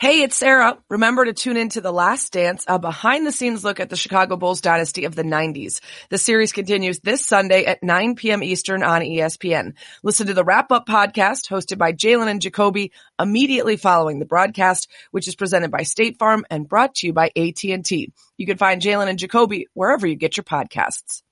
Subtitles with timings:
[0.00, 0.78] Hey, it's Sarah.
[0.88, 3.96] Remember to tune in to The Last Dance, a behind the scenes look at the
[3.96, 5.80] Chicago Bulls dynasty of the 90s.
[6.08, 8.44] The series continues this Sunday at 9 p.m.
[8.44, 9.72] Eastern on ESPN.
[10.04, 14.88] Listen to the wrap up podcast hosted by Jalen and Jacoby immediately following the broadcast,
[15.10, 18.12] which is presented by State Farm and brought to you by AT&T.
[18.36, 21.24] You can find Jalen and Jacoby wherever you get your podcasts.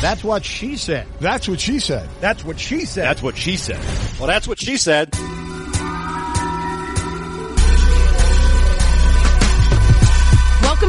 [0.00, 1.06] That's what she said.
[1.20, 2.08] That's what she said.
[2.20, 3.04] That's what she said.
[3.04, 3.84] That's what she said.
[4.18, 5.14] Well, that's what she said.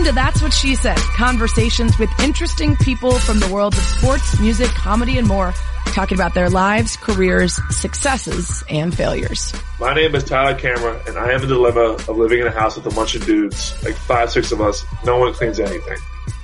[0.07, 0.95] To That's What She Said.
[0.95, 5.53] Conversations with interesting people from the world of sports, music, comedy, and more,
[5.87, 9.53] talking about their lives, careers, successes, and failures.
[9.81, 12.77] My name is Tyler Cameron, and I in the dilemma of living in a house
[12.77, 14.85] with a bunch of dudes, like five, six of us.
[15.03, 15.97] No one cleans anything.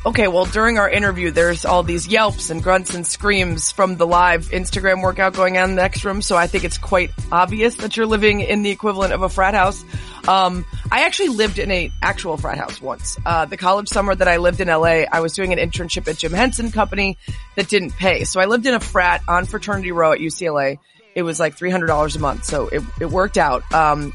[0.06, 4.06] Okay, well, during our interview, there's all these yelps and grunts and screams from the
[4.06, 7.76] live Instagram workout going on in the next room, so I think it's quite obvious
[7.76, 9.82] that you're living in the equivalent of a frat house.
[10.28, 13.18] Um, I actually lived in a actual frat house once.
[13.26, 16.18] Uh, the college summer that I lived in LA, I was doing an internship at
[16.18, 17.18] Jim Henson Company
[17.56, 18.26] that didn't pay.
[18.26, 20.80] So I lived in a frat on Fraternity Row at UCLA.
[21.16, 23.72] It was like $300 a month, so it, it worked out.
[23.74, 24.14] Um,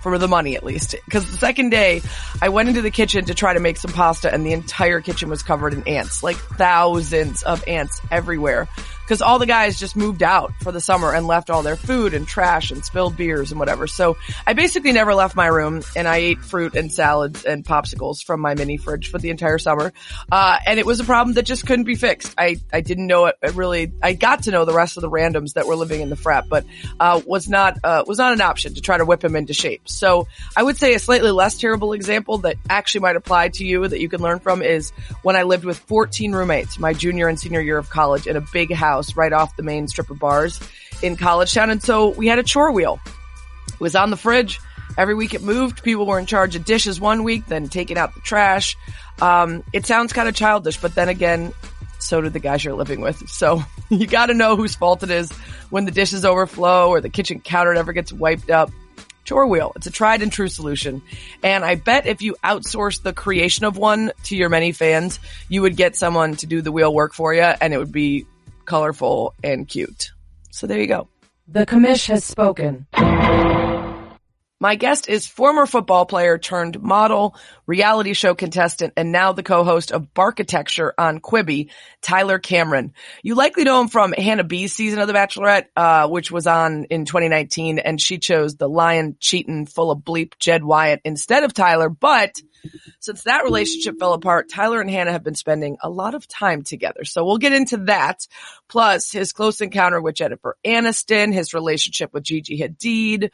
[0.00, 0.94] for the money at least.
[1.10, 2.02] Cause the second day
[2.40, 5.28] I went into the kitchen to try to make some pasta and the entire kitchen
[5.28, 8.68] was covered in ants, like thousands of ants everywhere.
[9.10, 12.14] Cause all the guys just moved out for the summer and left all their food
[12.14, 13.88] and trash and spilled beers and whatever.
[13.88, 14.16] So
[14.46, 18.38] I basically never left my room and I ate fruit and salads and popsicles from
[18.38, 19.92] my mini fridge for the entire summer.
[20.30, 22.32] Uh, and it was a problem that just couldn't be fixed.
[22.38, 25.10] I, I didn't know it, it really, I got to know the rest of the
[25.10, 26.64] randoms that were living in the frat, but,
[27.00, 29.88] uh, was not, uh, was not an option to try to whip them into shape.
[29.88, 33.88] So I would say a slightly less terrible example that actually might apply to you
[33.88, 37.40] that you can learn from is when I lived with 14 roommates my junior and
[37.40, 40.60] senior year of college in a big house right off the main strip of bars
[41.02, 41.70] in College Town.
[41.70, 43.00] And so we had a chore wheel.
[43.68, 44.60] It was on the fridge.
[44.98, 45.82] Every week it moved.
[45.82, 48.76] People were in charge of dishes one week, then taking out the trash.
[49.20, 51.52] Um, it sounds kind of childish, but then again,
[51.98, 53.28] so do the guys you're living with.
[53.28, 55.30] So you gotta know whose fault it is
[55.70, 58.70] when the dishes overflow or the kitchen counter never gets wiped up.
[59.24, 59.72] Chore wheel.
[59.76, 61.02] It's a tried and true solution.
[61.42, 65.62] And I bet if you outsource the creation of one to your many fans, you
[65.62, 68.26] would get someone to do the wheel work for you and it would be
[68.70, 70.12] colorful and cute.
[70.52, 71.08] So there you go.
[71.48, 72.86] The commish has spoken.
[74.62, 77.34] My guest is former football player turned model,
[77.66, 81.70] reality show contestant, and now the co-host of Barkitecture on Quibi,
[82.02, 82.92] Tyler Cameron.
[83.22, 86.84] You likely know him from Hannah B's season of The Bachelorette, uh, which was on
[86.84, 91.54] in 2019, and she chose the lion cheating full of bleep Jed Wyatt instead of
[91.54, 92.40] Tyler, but
[93.00, 96.62] since that relationship fell apart, Tyler and Hannah have been spending a lot of time
[96.62, 97.04] together.
[97.04, 98.26] So we'll get into that.
[98.68, 103.30] Plus his close encounter with Jennifer Aniston, his relationship with Gigi Hadid,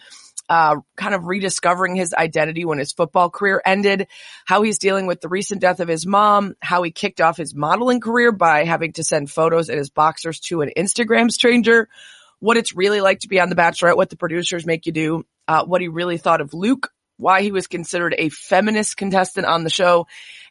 [0.48, 4.06] uh, kind of rediscovering his identity when his football career ended,
[4.44, 7.54] how he's dealing with the recent death of his mom, how he kicked off his
[7.54, 11.88] modeling career by having to send photos in his boxers to an Instagram stranger,
[12.38, 15.26] what it's really like to be on The Bachelorette, what the producers make you do,
[15.48, 19.64] uh, what he really thought of Luke, why he was considered a feminist contestant on
[19.64, 20.06] the show,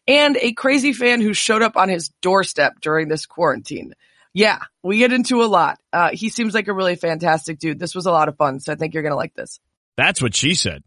[0.08, 3.94] and a crazy fan who showed up on his doorstep during this quarantine.
[4.34, 5.80] Yeah, we get into a lot.
[5.94, 7.80] Uh, he seems like a really fantastic dude.
[7.80, 9.59] This was a lot of fun, so I think you're going to like this.
[9.96, 10.84] That's what she said.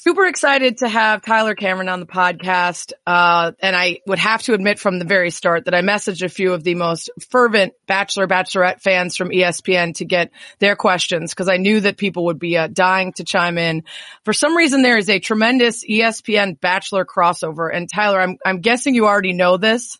[0.00, 2.92] Super excited to have Tyler Cameron on the podcast.
[3.04, 6.28] Uh, and I would have to admit from the very start that I messaged a
[6.28, 11.48] few of the most fervent Bachelor Bachelorette fans from ESPN to get their questions because
[11.48, 13.82] I knew that people would be uh, dying to chime in.
[14.24, 17.68] For some reason, there is a tremendous ESPN Bachelor crossover.
[17.74, 19.98] And Tyler, I'm, I'm guessing you already know this.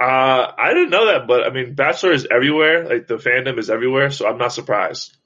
[0.00, 2.88] Uh, I didn't know that, but I mean, Bachelor is everywhere.
[2.88, 5.16] Like the fandom is everywhere, so I'm not surprised.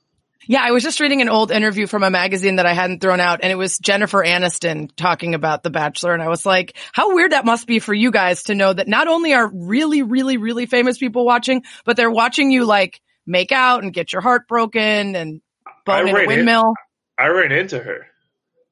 [0.46, 3.20] Yeah, I was just reading an old interview from a magazine that I hadn't thrown
[3.20, 7.14] out and it was Jennifer Aniston talking about The Bachelor and I was like, how
[7.14, 10.36] weird that must be for you guys to know that not only are really, really,
[10.36, 14.48] really famous people watching, but they're watching you like make out and get your heart
[14.48, 15.40] broken and
[15.84, 16.74] bone in a ran in- windmill.
[17.18, 18.06] I ran into her.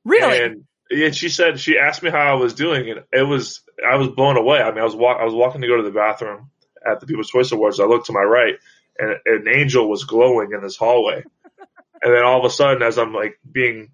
[0.04, 0.42] Really?
[0.42, 3.96] And, and she said she asked me how I was doing, and it was I
[3.96, 4.60] was blown away.
[4.60, 6.50] I mean, I was walk, I was walking to go to the bathroom
[6.86, 7.80] at the People's Choice Awards.
[7.80, 8.56] I looked to my right,
[8.98, 11.24] and an angel was glowing in this hallway.
[12.02, 13.92] And then all of a sudden, as I'm like being,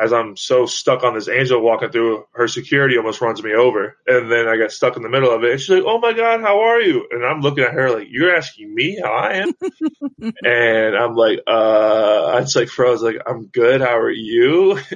[0.00, 3.96] as I'm so stuck on this angel walking through, her security almost runs me over,
[4.06, 5.52] and then I got stuck in the middle of it.
[5.52, 8.08] And she's like, "Oh my god, how are you?" And I'm looking at her like,
[8.10, 9.52] "You're asking me how I am?"
[10.44, 13.02] and I'm like, "Uh," I just like froze.
[13.02, 13.80] Like, "I'm good.
[13.80, 14.78] How are you?"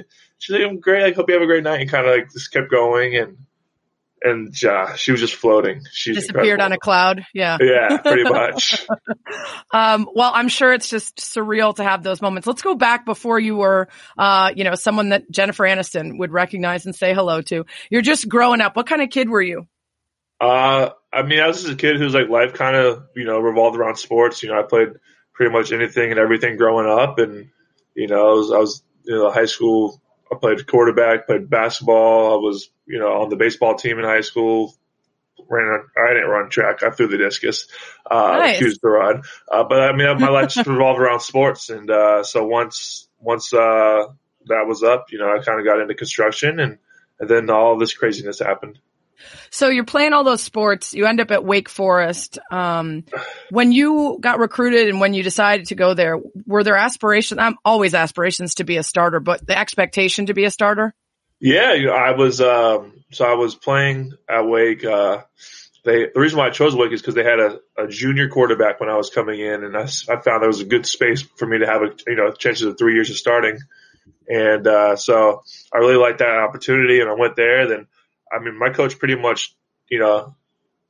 [0.43, 1.05] She's like, I'm great.
[1.05, 1.79] I hope you have a great night.
[1.79, 3.15] And kind of like just kept going.
[3.15, 3.37] And
[4.23, 5.83] and uh, she was just floating.
[5.91, 7.25] She disappeared on a cloud.
[7.33, 7.57] Yeah.
[7.59, 8.85] Yeah, pretty much.
[9.73, 12.47] um, well, I'm sure it's just surreal to have those moments.
[12.47, 16.85] Let's go back before you were, uh, you know, someone that Jennifer Aniston would recognize
[16.85, 17.65] and say hello to.
[17.89, 18.75] You're just growing up.
[18.75, 19.67] What kind of kid were you?
[20.39, 23.39] Uh, I mean, I was just a kid whose like life kind of, you know,
[23.39, 24.41] revolved around sports.
[24.41, 24.89] You know, I played
[25.33, 27.49] pretty much anything and everything growing up, and
[27.95, 30.01] you know, I was, I was you know, high school
[30.33, 32.33] I played quarterback, played basketball.
[32.33, 34.75] I was, you know, on the baseball team in high school.
[35.49, 36.83] Ran, I didn't run track.
[36.83, 37.67] I threw the discus.
[38.09, 38.59] Uh, Nice.
[38.59, 39.23] choose to run.
[39.51, 41.69] Uh, but I mean, my life just revolved around sports.
[41.69, 44.05] And, uh, so once, once, uh,
[44.47, 46.77] that was up, you know, I kind of got into construction and,
[47.19, 48.79] and then all this craziness happened.
[49.49, 50.93] So you're playing all those sports.
[50.93, 52.39] You end up at Wake Forest.
[52.51, 53.05] Um,
[53.49, 57.39] when you got recruited and when you decided to go there, were there aspirations?
[57.39, 60.93] I'm always aspirations to be a starter, but the expectation to be a starter.
[61.39, 64.85] Yeah, I was um so I was playing at Wake.
[64.85, 65.23] Uh,
[65.83, 68.79] they the reason why I chose Wake is because they had a, a junior quarterback
[68.79, 71.45] when I was coming in, and I, I found there was a good space for
[71.45, 73.59] me to have a you know chances of three years of starting,
[74.27, 75.43] and uh, so
[75.73, 77.67] I really liked that opportunity, and I went there.
[77.67, 77.87] Then
[78.33, 79.55] I mean, my coach pretty much
[79.89, 80.35] you know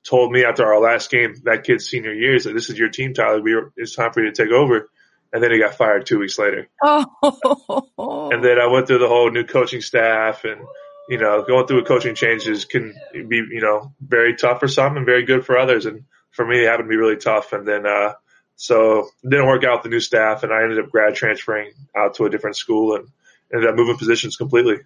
[0.04, 3.14] told me after our last game that kid's senior year that this is your team,
[3.14, 3.42] Tyler.
[3.42, 4.90] We it's time for you to take over,
[5.34, 6.70] and then he got fired two weeks later.
[6.84, 10.62] Oh, And then I went through the whole new coaching staff and,
[11.10, 14.96] you know, going through a coaching changes can be, you know, very tough for some
[14.96, 15.88] and very good for others.
[15.88, 17.52] And for me, it happened to be really tough.
[17.52, 18.14] And then, uh,
[18.56, 21.72] so it didn't work out with the new staff and I ended up grad transferring
[21.98, 23.08] out to a different school and
[23.52, 24.82] ended up moving positions completely.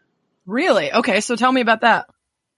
[0.46, 0.94] really?
[0.94, 1.20] Okay.
[1.20, 2.08] So tell me about that.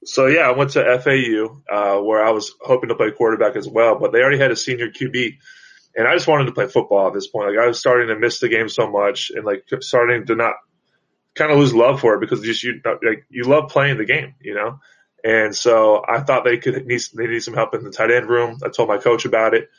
[0.05, 3.67] So yeah, I went to FAU, uh, where I was hoping to play quarterback as
[3.67, 5.37] well, but they already had a senior QB
[5.95, 7.49] and I just wanted to play football at this point.
[7.49, 10.55] Like I was starting to miss the game so much and like starting to not
[11.35, 14.35] kind of lose love for it because just you like you love playing the game,
[14.39, 14.79] you know.
[15.23, 18.29] And so I thought they could need they need some help in the tight end
[18.29, 18.59] room.
[18.63, 19.69] I told my coach about it.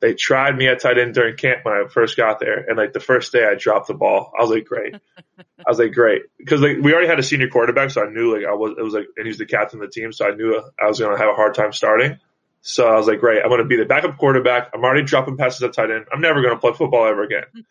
[0.00, 2.92] They tried me at tight end during camp when I first got there, and like
[2.92, 4.32] the first day I dropped the ball.
[4.38, 4.94] I was like, great.
[5.38, 8.34] I was like, great, because like we already had a senior quarterback, so I knew
[8.34, 10.34] like I was it was like and he's the captain of the team, so I
[10.34, 12.18] knew I was going to have a hard time starting.
[12.66, 14.70] So I was like, great, I'm going to be the backup quarterback.
[14.72, 16.06] I'm already dropping passes at tight end.
[16.10, 17.44] I'm never going to play football ever again.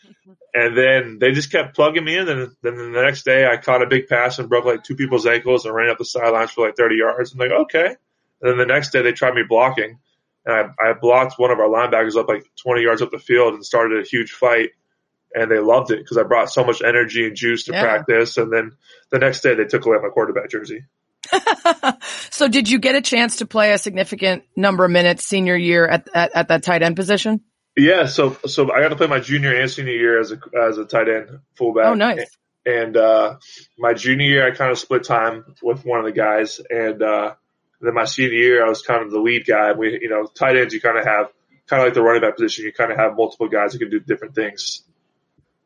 [0.56, 2.30] And then they just kept plugging me in.
[2.30, 5.26] And then the next day I caught a big pass and broke like two people's
[5.26, 7.34] ankles and ran up the sidelines for like 30 yards.
[7.34, 7.88] I'm like, okay.
[7.88, 7.98] And
[8.52, 9.98] then the next day they tried me blocking
[10.46, 13.54] and I, I blocked one of our linebackers up like 20 yards up the field
[13.54, 14.72] and started a huge fight.
[15.36, 17.82] And they loved it because I brought so much energy and juice to Yeah.
[17.82, 18.38] practice.
[18.38, 18.74] And then
[19.10, 20.86] the next day they took away my quarterback jersey.
[22.30, 25.88] so did you get a chance to play a significant number of minutes senior year
[25.88, 27.42] at, at, at that tight end position?
[27.76, 30.78] Yeah, so so I got to play my junior and senior year as a as
[30.78, 31.86] a tight end fullback.
[31.88, 32.30] Oh, nice.
[32.66, 33.38] And uh,
[33.80, 37.34] my junior year, I kind of split time with one of the guys, and uh,
[37.88, 39.74] then my senior year, I was kind of the lead guy.
[39.74, 41.28] We, you know, tight ends, you kind of have
[41.68, 42.66] kind of like the running back position.
[42.66, 44.84] You kind of have multiple guys who can do different things.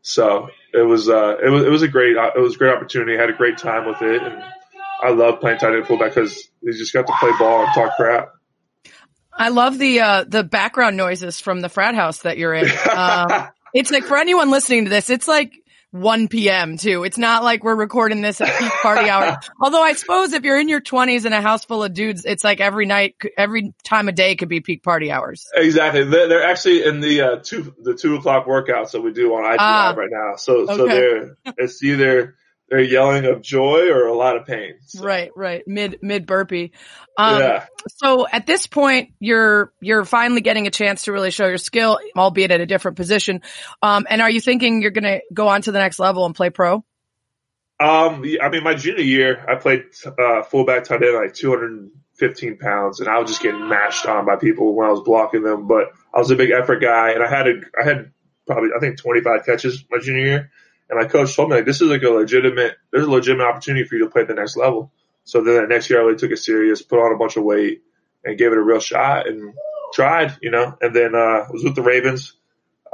[0.01, 3.17] So it was uh, it was it was a great it was a great opportunity.
[3.17, 4.41] I had a great time with it, and
[5.01, 7.95] I love playing tight end fullback because you just got to play ball and talk
[7.97, 8.29] crap.
[9.33, 12.67] I love the uh, the background noises from the frat house that you're in.
[12.89, 15.53] Um, it's like for anyone listening to this, it's like
[15.91, 16.77] 1 p.m.
[16.77, 17.03] too.
[17.03, 19.37] It's not like we're recording this at peak party hour.
[19.61, 22.43] Although I suppose if you're in your 20s in a house full of dudes, it's
[22.43, 25.45] like every night, every time of day could be peak party hours.
[25.55, 26.03] Exactly.
[26.03, 29.45] They're, they're actually in the uh, two the two o'clock workouts that we do on
[29.51, 29.87] IG Ah.
[29.89, 30.35] Live right now.
[30.35, 30.93] So so Okay.
[30.93, 32.35] they're it's either
[32.69, 34.75] they're yelling of joy or a lot of pain.
[34.85, 35.63] So, Right, right.
[35.67, 36.73] Mid mid burpee.
[37.17, 37.65] Um, yeah.
[37.87, 41.99] So at this point, you're you're finally getting a chance to really show your skill,
[42.15, 43.41] albeit at a different position.
[43.81, 46.35] Um, and are you thinking you're going to go on to the next level and
[46.35, 46.83] play pro?
[47.79, 48.23] Um.
[48.41, 53.07] I mean, my junior year, I played uh, fullback tight end like 215 pounds, and
[53.07, 55.67] I was just getting mashed on by people when I was blocking them.
[55.67, 58.11] But I was a big effort guy, and I had a I had
[58.47, 60.51] probably I think 25 catches my junior year.
[60.89, 63.85] And my coach told me like this is like a legitimate there's a legitimate opportunity
[63.85, 64.91] for you to play at the next level.
[65.25, 67.43] So then that next year I really took it serious, put on a bunch of
[67.43, 67.83] weight
[68.23, 69.53] and gave it a real shot and
[69.93, 72.33] tried, you know, and then uh was with the Ravens.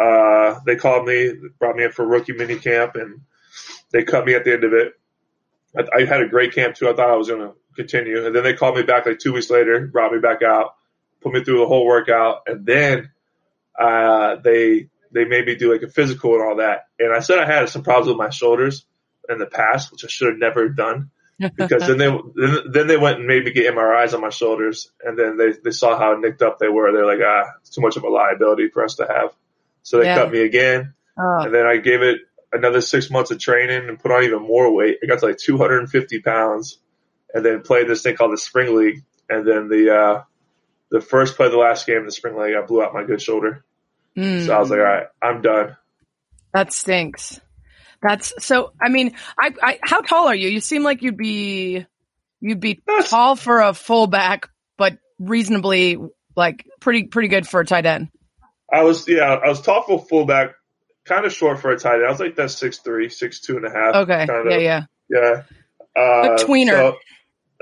[0.01, 3.21] Uh they called me, brought me in for rookie mini camp and
[3.91, 4.93] they cut me at the end of it.
[5.77, 6.89] I, I had a great camp too.
[6.89, 8.25] I thought I was gonna continue.
[8.25, 10.75] And then they called me back like two weeks later, brought me back out,
[11.21, 13.11] put me through the whole workout, and then
[13.79, 16.87] uh they they made me do like a physical and all that.
[16.99, 18.85] And I said I had some problems with my shoulders
[19.29, 21.11] in the past, which I should have never done.
[21.55, 24.91] because then they then, then they went and made me get MRIs on my shoulders,
[25.03, 26.91] and then they they saw how nicked up they were.
[26.91, 29.33] They're like, ah, it's too much of a liability for us to have.
[29.81, 30.15] So they Yeah.
[30.15, 33.99] cut me again, Oh, and then I gave it another six months of training and
[33.99, 34.99] put on even more weight.
[35.03, 36.79] I got to like 250 pounds,
[37.33, 39.03] and then played this thing called the Spring League.
[39.29, 40.23] and then the uh,
[40.91, 43.03] the first play of the last game in the spring league, I blew out my
[43.03, 43.65] good shoulder.
[44.17, 44.45] Mm.
[44.45, 45.75] So I was like, all right, I'm done.
[46.53, 47.39] That stinks.
[48.01, 48.73] That's so.
[48.81, 50.49] I mean, I, I how tall are you?
[50.49, 51.85] You seem like you'd be
[52.41, 55.97] you'd be That's- tall for a fullback, but reasonably
[56.35, 58.09] like pretty pretty good for a tight end.
[58.71, 60.53] I was yeah, I was tall for fullback,
[61.05, 62.05] kind of short for a tight end.
[62.05, 63.95] I was like that six three, six two and a half.
[63.95, 64.83] Okay, kind yeah, of, yeah.
[65.09, 65.43] yeah.
[65.95, 66.71] Uh, A tweener.
[66.71, 66.97] so-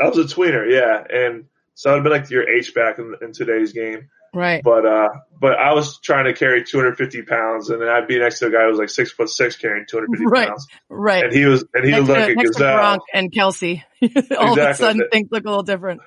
[0.01, 3.33] I was a tweener, yeah, and so I'd be like your H back in, in
[3.33, 4.09] today's game.
[4.33, 4.63] Right.
[4.63, 5.09] But uh,
[5.39, 8.49] but I was trying to carry 250 pounds, and then I'd be next to a
[8.51, 10.47] guy who was like six foot six carrying 250 Right.
[10.47, 11.23] pounds, Right.
[11.25, 12.77] and he was and he next was like to, a next to gazelle.
[12.77, 13.83] Gronk and Kelce.
[14.37, 16.01] All of a sudden, things look a little different.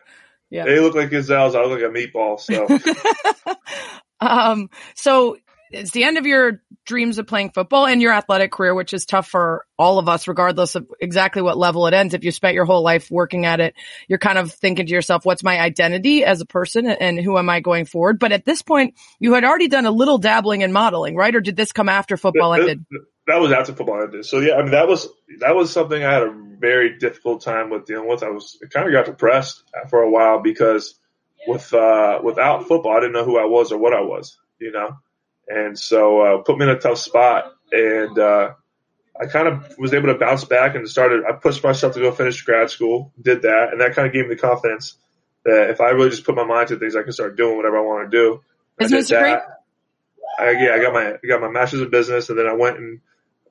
[0.50, 0.64] Yeah.
[0.64, 1.54] They look like gazelles.
[1.54, 2.40] I look like a meatball.
[2.40, 2.66] So
[4.20, 5.36] um, so
[5.74, 9.06] it's the end of your dreams of playing football and your athletic career, which is
[9.06, 12.14] tough for all of us, regardless of exactly what level it ends.
[12.14, 13.74] If you spent your whole life working at it,
[14.08, 17.50] you're kind of thinking to yourself, what's my identity as a person and who am
[17.50, 18.18] I going forward?
[18.18, 21.34] But at this point, you had already done a little dabbling in modeling, right?
[21.34, 22.84] Or did this come after football that, ended?
[23.26, 24.24] that was after football ended.
[24.24, 25.08] So yeah, I mean that was
[25.40, 28.22] that was something I had a very difficult time with dealing with.
[28.22, 30.98] I was I kind of got depressed for a while because
[31.46, 34.72] with uh, without football, I didn't know who I was or what I was, you
[34.72, 34.96] know,
[35.48, 37.52] and so uh, put me in a tough spot.
[37.72, 38.54] And uh,
[39.20, 41.24] I kind of was able to bounce back and started.
[41.24, 44.28] I pushed myself to go finish grad school, did that, and that kind of gave
[44.28, 44.96] me the confidence
[45.44, 47.78] that if I really just put my mind to things, I can start doing whatever
[47.78, 48.40] I want to do.
[48.78, 49.42] I Business did that.
[50.38, 52.78] I, yeah, I got my I got my master's in business, and then I went
[52.78, 53.00] and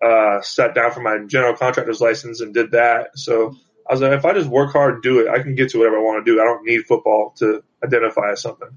[0.04, 3.18] uh, sat down for my general contractor's license and did that.
[3.18, 3.56] So
[3.90, 5.78] I was like, if I just work hard and do it, I can get to
[5.78, 6.42] whatever I want to do.
[6.42, 8.70] I don't need football to identify as something.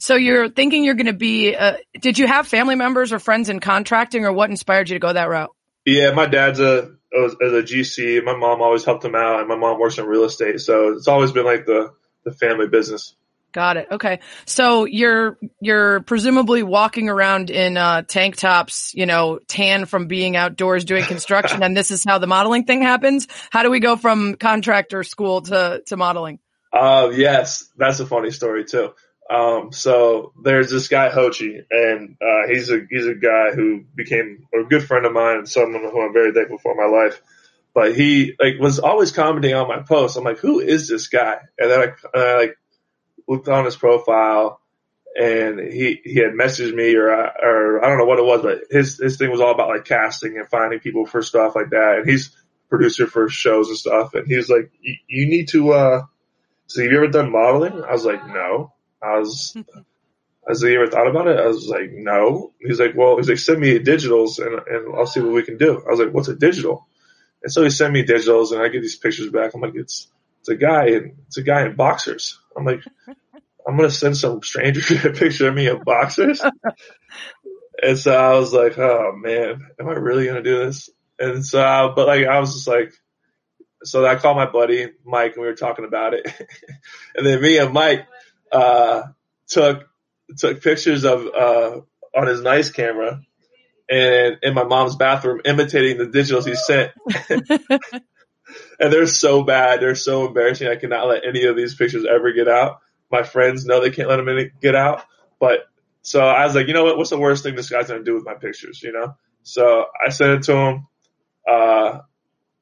[0.00, 3.50] So you're thinking you're going to be, uh, did you have family members or friends
[3.50, 5.54] in contracting or what inspired you to go that route?
[5.84, 8.24] Yeah, my dad's a as a GC.
[8.24, 11.08] My mom always helped him out, and my mom works in real estate, so it's
[11.08, 11.92] always been like the
[12.24, 13.14] the family business.
[13.52, 13.88] Got it.
[13.90, 14.20] Okay.
[14.46, 20.36] So you're, you're presumably walking around in, uh, tank tops, you know, tan from being
[20.36, 21.60] outdoors doing construction.
[21.64, 23.26] and this is how the modeling thing happens.
[23.50, 26.38] How do we go from contractor school to, to modeling?
[26.72, 28.92] Uh, yes, that's a funny story too.
[29.30, 34.46] Um, so there's this guy Hochi, and uh, he's a he's a guy who became
[34.52, 37.22] a good friend of mine and someone who I'm very thankful for in my life.
[37.72, 40.16] But he like was always commenting on my posts.
[40.16, 41.36] I'm like, who is this guy?
[41.58, 42.58] And then I, and I like
[43.28, 44.60] looked on his profile,
[45.16, 48.42] and he he had messaged me or I, or I don't know what it was,
[48.42, 51.70] but his his thing was all about like casting and finding people for stuff like
[51.70, 51.98] that.
[51.98, 52.36] And he's
[52.68, 54.14] producer for shows and stuff.
[54.14, 55.70] And he was like, "You- need to.
[55.72, 56.02] uh
[56.66, 57.82] so have you ever done modeling?
[57.82, 58.72] I was like, no.
[59.02, 61.38] I was, I was ever thought about it?
[61.38, 62.52] I was like, no.
[62.60, 65.56] He's like, well, he's like, send me digitals and, and I'll see what we can
[65.56, 65.82] do.
[65.86, 66.86] I was like, what's a digital?
[67.42, 69.54] And so he sent me digitals and I get these pictures back.
[69.54, 70.08] I'm like, it's,
[70.40, 72.38] it's a guy in, it's a guy in boxers.
[72.56, 72.82] I'm like,
[73.66, 76.42] I'm going to send some stranger a picture of me in boxers.
[77.82, 80.90] and so I was like, oh man, am I really going to do this?
[81.18, 82.92] And so, uh, but like, I was just like,
[83.82, 86.26] so I called my buddy Mike and we were talking about it.
[87.14, 88.06] and then me and Mike,
[88.52, 89.02] uh,
[89.48, 89.88] took,
[90.36, 91.80] took pictures of, uh,
[92.16, 93.20] on his nice camera
[93.90, 96.92] and in my mom's bathroom imitating the digitals he sent.
[98.80, 99.80] and they're so bad.
[99.80, 100.68] They're so embarrassing.
[100.68, 102.78] I cannot let any of these pictures ever get out.
[103.10, 105.04] My friends know they can't let them any- get out.
[105.40, 105.60] But
[106.02, 106.96] so I was like, you know what?
[106.96, 108.80] What's the worst thing this guy's going to do with my pictures?
[108.82, 109.16] You know?
[109.42, 110.86] So I sent it to him.
[111.48, 111.98] Uh,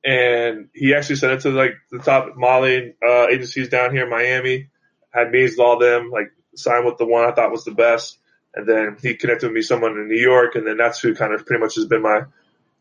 [0.05, 4.11] and he actually sent it to like the top modeling uh, agencies down here in
[4.11, 4.71] Miami.
[5.11, 8.19] Had with all them, like signed with the one I thought was the best,
[8.55, 11.33] and then he connected with me someone in New York, and then that's who kind
[11.33, 12.23] of pretty much has been my,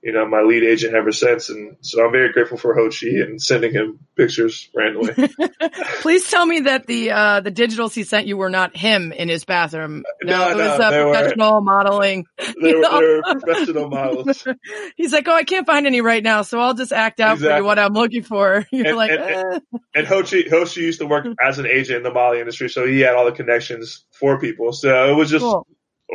[0.04, 1.50] you know, my lead agent ever since.
[1.50, 5.14] And so I'm very grateful for Hochi and sending him pictures randomly.
[6.02, 9.28] Please tell me that the, uh, the digitals he sent you were not him in
[9.28, 10.04] his bathroom.
[10.24, 12.26] No, it was no, uh, were- professional modeling.
[12.38, 14.48] they were, they were professional models.
[14.96, 17.58] He's like, oh, I can't find any right now, so I'll just act out for
[17.58, 18.66] you what I'm looking for.
[18.72, 19.60] You're And- like, and- eh.
[19.96, 23.00] And Hochi, Hochi used to work as an agent in the modeling industry, so he
[23.00, 24.72] had all the connections for people.
[24.74, 25.66] So it was just cool.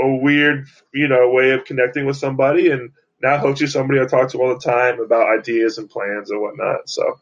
[0.00, 2.70] a weird, you know, way of connecting with somebody.
[2.70, 2.90] And
[3.22, 6.88] now Hochi's somebody I talk to all the time about ideas and plans and whatnot.
[6.88, 7.18] So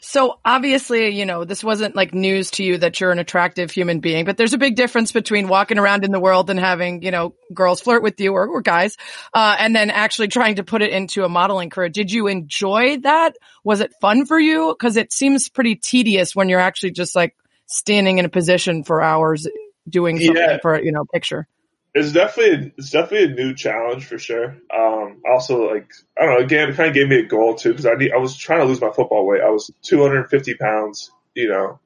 [0.00, 3.98] So obviously, you know, this wasn't like news to you that you're an attractive human
[4.00, 7.10] being, but there's a big difference between walking around in the world and having, you
[7.10, 8.96] know, girls flirt with you or, or guys,
[9.34, 11.88] uh, and then actually trying to put it into a modeling career.
[11.88, 13.36] Did you enjoy that?
[13.64, 14.76] Was it fun for you?
[14.78, 17.34] Cause it seems pretty tedious when you're actually just like
[17.66, 19.48] standing in a position for hours
[19.88, 20.58] doing something Yeah.
[20.62, 21.48] for, you know, picture.
[21.94, 24.56] It's definitely it's definitely a new challenge for sure.
[24.74, 27.70] Um, also like I don't know, again, it kind of gave me a goal too
[27.70, 29.42] because I need, I was trying to lose my football weight.
[29.42, 31.80] I was 250 pounds, you know,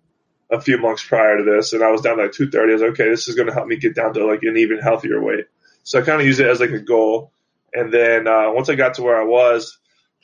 [0.50, 2.70] a few months prior to this, and I was down to like 230.
[2.70, 4.56] I was like, okay, this is going to help me get down to like an
[4.56, 5.46] even healthier weight.
[5.84, 7.32] So I kind of used it as like a goal.
[7.72, 9.78] And then uh, once I got to where I was,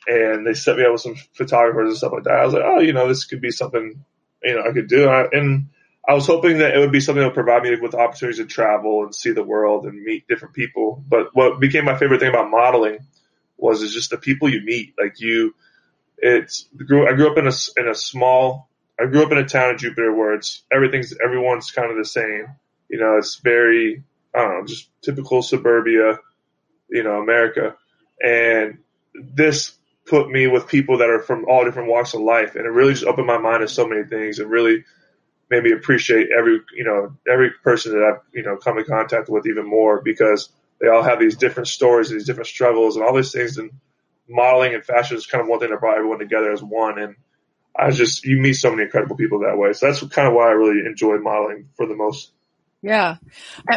[0.07, 2.63] and they set me up with some photographers and stuff like that, I was like,
[2.65, 4.05] oh, you know, this could be something
[4.43, 5.05] you know I could do.
[5.05, 5.69] And I, and
[6.09, 8.47] I was hoping that it would be something that would provide me with opportunities to
[8.47, 11.05] travel and see the world and meet different people.
[11.07, 13.01] But what became my favorite thing about modeling
[13.59, 14.95] was is just the people you meet.
[14.99, 15.55] Like you,
[16.17, 17.07] it's grew.
[17.07, 18.71] I grew up in a in a small.
[18.99, 22.07] I grew up in a town in Jupiter where it's everything's everyone's kind of the
[22.07, 22.47] same.
[22.89, 24.03] You know, it's very
[24.35, 26.19] I don't know, just typical suburbia.
[26.89, 27.77] You know, America,
[28.25, 28.79] and
[29.13, 32.71] this put me with people that are from all different walks of life, and it
[32.71, 34.85] really just opened my mind to so many things, and really
[35.51, 39.29] made me appreciate every you know every person that I've you know come in contact
[39.29, 40.51] with even more because
[40.81, 43.59] they all have these different stories, and these different struggles, and all these things.
[43.59, 43.71] And
[44.29, 46.99] modeling and fashion is kind of one thing that brought everyone together as one.
[46.99, 47.17] And
[47.77, 49.73] I just you meet so many incredible people that way.
[49.73, 52.33] So that's kind of why I really enjoy modeling for the most.
[52.81, 53.17] Yeah.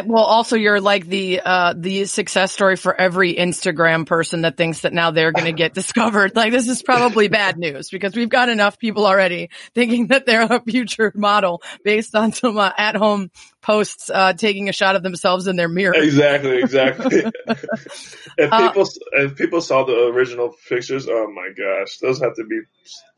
[0.04, 4.82] Well, also you're like the, uh, the success story for every Instagram person that thinks
[4.82, 6.32] that now they're going to get discovered.
[6.42, 10.42] Like this is probably bad news because we've got enough people already thinking that they're
[10.42, 13.30] a future model based on some uh, at home
[13.60, 15.94] posts, uh, taking a shot of themselves in their mirror.
[15.94, 16.58] Exactly.
[16.58, 17.24] Exactly.
[17.46, 22.44] if Uh, people, if people saw the original pictures, oh my gosh, those have to
[22.44, 22.60] be,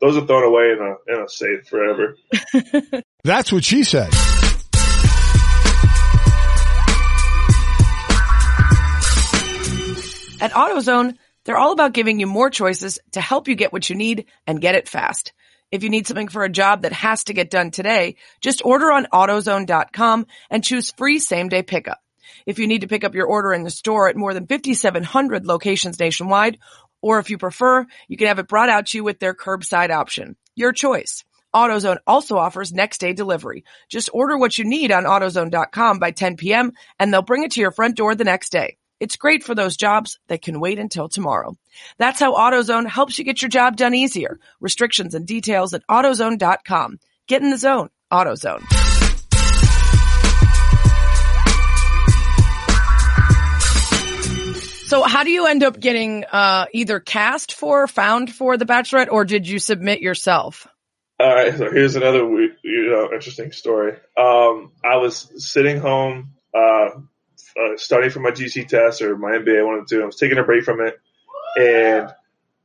[0.01, 2.15] those are thrown away in a, in a safe forever.
[3.23, 4.11] That's what she said.
[10.41, 13.95] At AutoZone, they're all about giving you more choices to help you get what you
[13.95, 15.33] need and get it fast.
[15.71, 18.91] If you need something for a job that has to get done today, just order
[18.91, 21.99] on AutoZone.com and choose free same day pickup.
[22.45, 25.45] If you need to pick up your order in the store at more than 5,700
[25.45, 26.59] locations nationwide,
[27.01, 29.89] or if you prefer, you can have it brought out to you with their curbside
[29.89, 30.35] option.
[30.55, 31.23] Your choice.
[31.55, 33.63] AutoZone also offers next day delivery.
[33.89, 36.73] Just order what you need on AutoZone.com by 10 p.m.
[36.99, 38.77] and they'll bring it to your front door the next day.
[38.99, 41.57] It's great for those jobs that can wait until tomorrow.
[41.97, 44.39] That's how AutoZone helps you get your job done easier.
[44.61, 46.99] Restrictions and details at AutoZone.com.
[47.27, 47.89] Get in the zone.
[48.11, 48.63] AutoZone.
[54.85, 59.11] So how do you end up getting uh, either cast for, found for The Bachelorette,
[59.11, 60.67] or did you submit yourself?
[61.19, 63.93] All right, so here's another you know interesting story.
[64.15, 66.89] Um, I was sitting home, uh,
[67.59, 69.59] uh, studying for my GC test or my MBA.
[69.59, 70.03] I wanted to.
[70.03, 70.99] I was taking a break from it,
[71.57, 72.11] and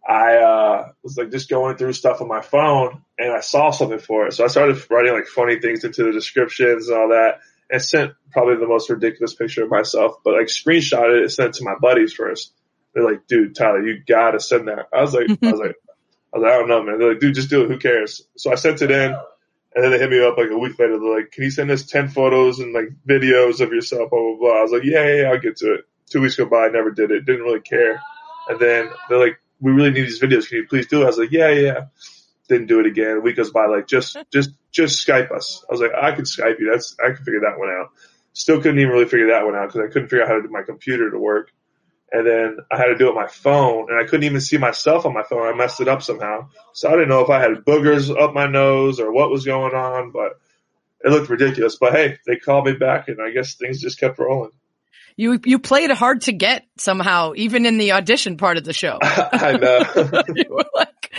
[0.08, 3.98] I uh, was like just going through stuff on my phone, and I saw something
[3.98, 4.34] for it.
[4.34, 8.12] So I started writing like funny things into the descriptions and all that, and sent
[8.32, 11.64] probably the most ridiculous picture of myself, but like screenshot it and sent it to
[11.64, 12.52] my buddies first.
[12.94, 15.76] They're like, "Dude, Tyler, you gotta send that." I was like, I was like.
[16.32, 16.98] I was like, I don't know, man.
[17.00, 17.68] They're like, dude, just do it.
[17.68, 18.22] Who cares?
[18.36, 19.16] So I sent it in,
[19.74, 20.98] and then they hit me up like a week later.
[20.98, 24.36] They're like, can you send us 10 photos and like videos of yourself, blah, blah,
[24.38, 24.58] blah.
[24.58, 25.84] I was like, yeah, yeah, yeah, I'll get to it.
[26.08, 27.24] Two weeks go by, I never did it.
[27.24, 28.02] Didn't really care.
[28.48, 30.48] And then they're like, we really need these videos.
[30.48, 31.04] Can you please do it?
[31.04, 31.84] I was like, yeah, yeah.
[32.48, 33.18] Didn't do it again.
[33.18, 35.64] A week goes by, like, just, just, just Skype us.
[35.68, 36.68] I was like, I can Skype you.
[36.72, 37.90] That's, I can figure that one out.
[38.32, 40.42] Still couldn't even really figure that one out because I couldn't figure out how to
[40.42, 41.52] do my computer to work.
[42.12, 44.58] And then I had to do it on my phone and I couldn't even see
[44.58, 45.46] myself on my phone.
[45.46, 46.48] I messed it up somehow.
[46.72, 49.74] So I didn't know if I had boogers up my nose or what was going
[49.74, 50.40] on, but
[51.04, 51.76] it looked ridiculous.
[51.76, 54.50] But hey, they called me back and I guess things just kept rolling.
[55.16, 58.98] You you played hard to get somehow, even in the audition part of the show.
[59.02, 60.22] I know.
[60.34, 61.12] you were like,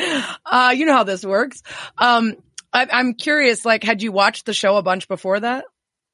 [0.46, 1.62] uh, you know how this works.
[1.98, 2.36] Um,
[2.74, 3.64] I, I'm curious.
[3.64, 5.66] Like, had you watched the show a bunch before that?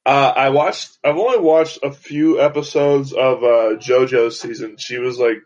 [0.08, 0.96] Uh, I watched.
[1.04, 4.78] I've only watched a few episodes of uh, JoJo's season.
[4.78, 5.42] She was like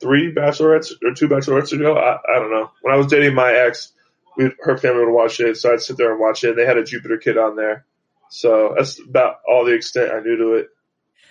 [0.00, 1.96] three bachelorettes or two bachelorettes ago.
[1.96, 2.70] I, I don't know.
[2.82, 3.90] When I was dating my ex,
[4.36, 6.50] we, her family would watch it, so I'd sit there and watch it.
[6.50, 7.84] And they had a Jupiter kid on there,
[8.30, 10.68] so that's about all the extent I knew to it.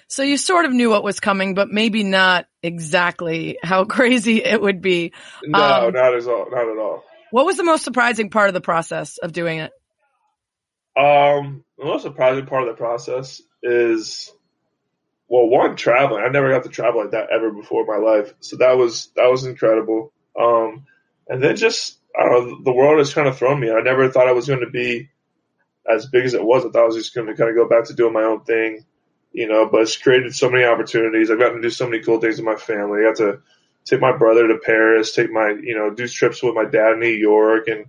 [0.10, 4.62] So you sort of knew what was coming, but maybe not exactly how crazy it
[4.62, 5.14] would be.
[5.46, 6.48] No, Um, not at all.
[6.52, 7.06] Not at all.
[7.32, 9.72] What was the most surprising part of the process of doing it?
[10.98, 14.32] Um, the most surprising part of the process is,
[15.28, 16.24] well, one traveling.
[16.24, 19.10] I never got to travel like that ever before in my life, so that was
[19.16, 20.12] that was incredible.
[20.40, 20.86] Um,
[21.28, 23.72] and then just I don't know, the world has kind of thrown me.
[23.72, 25.10] I never thought I was going to be
[25.90, 26.66] as big as it was.
[26.66, 28.44] I thought I was just going to kind of go back to doing my own
[28.44, 28.86] thing,
[29.32, 29.70] you know.
[29.72, 31.32] But it's created so many opportunities.
[31.32, 33.00] I've gotten to do so many cool things with my family.
[33.00, 33.42] I got to
[33.86, 37.00] take my brother to Paris, take my you know do trips with my dad in
[37.00, 37.86] New York, and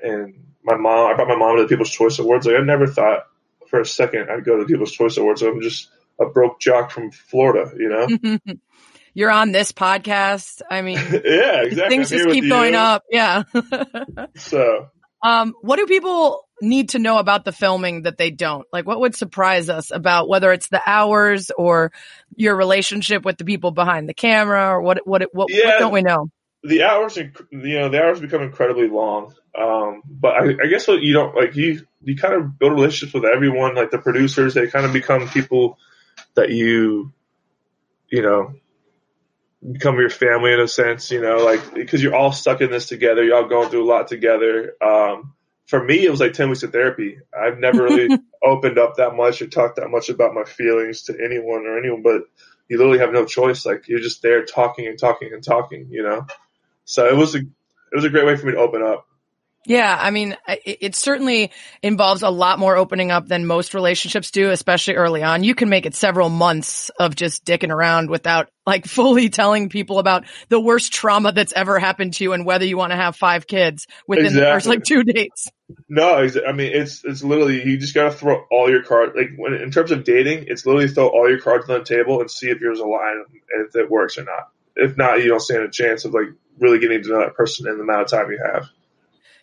[0.00, 1.10] and my mom.
[1.10, 2.46] I brought my mom to the People's Choice Awards.
[2.46, 3.26] Like I never thought
[3.68, 5.42] for a second I'd go to the People's Choice Awards.
[5.42, 5.88] I'm just
[6.20, 8.38] a broke jock from Florida, you know.
[9.14, 10.62] You're on this podcast.
[10.70, 11.96] I mean, yeah, exactly.
[11.96, 12.50] things I'm just keep you.
[12.50, 13.02] going up.
[13.10, 13.42] Yeah.
[14.36, 14.88] So
[15.22, 18.66] Um, what do people need to know about the filming that they don't?
[18.72, 21.92] Like, what would surprise us about whether it's the hours or
[22.36, 25.00] your relationship with the people behind the camera, or what?
[25.06, 25.22] What?
[25.32, 25.66] What, Yeah.
[25.66, 26.28] what don't we know?
[26.62, 29.34] The hours, you know, the hours become incredibly long.
[29.58, 33.14] Um, but I, I guess what you don't like, you you kind of build relationships
[33.14, 33.74] with everyone.
[33.74, 35.78] Like the producers, they kind of become people
[36.34, 37.12] that you,
[38.08, 38.54] you know,
[39.72, 41.10] become your family in a sense.
[41.10, 43.24] You know, like because you're all stuck in this together.
[43.24, 44.74] You're all going through a lot together.
[44.82, 45.34] Um,
[45.66, 47.18] for me, it was like ten weeks of therapy.
[47.36, 51.14] I've never really opened up that much or talked that much about my feelings to
[51.14, 52.22] anyone or anyone, but
[52.68, 53.64] you literally have no choice.
[53.64, 55.88] Like you're just there talking and talking and talking.
[55.90, 56.26] You know.
[56.90, 59.06] So it was a it was a great way for me to open up.
[59.66, 64.30] Yeah, I mean, it, it certainly involves a lot more opening up than most relationships
[64.30, 65.44] do, especially early on.
[65.44, 69.98] You can make it several months of just dicking around without like fully telling people
[69.98, 73.14] about the worst trauma that's ever happened to you and whether you want to have
[73.14, 75.48] five kids within the first like two dates.
[75.88, 79.12] No, I mean it's it's literally you just gotta throw all your cards.
[79.14, 82.20] Like when in terms of dating, it's literally throw all your cards on the table
[82.20, 84.48] and see if yours align and if it works or not.
[84.74, 87.68] If not, you don't stand a chance of like really getting to know that person
[87.68, 88.68] in the amount of time you have.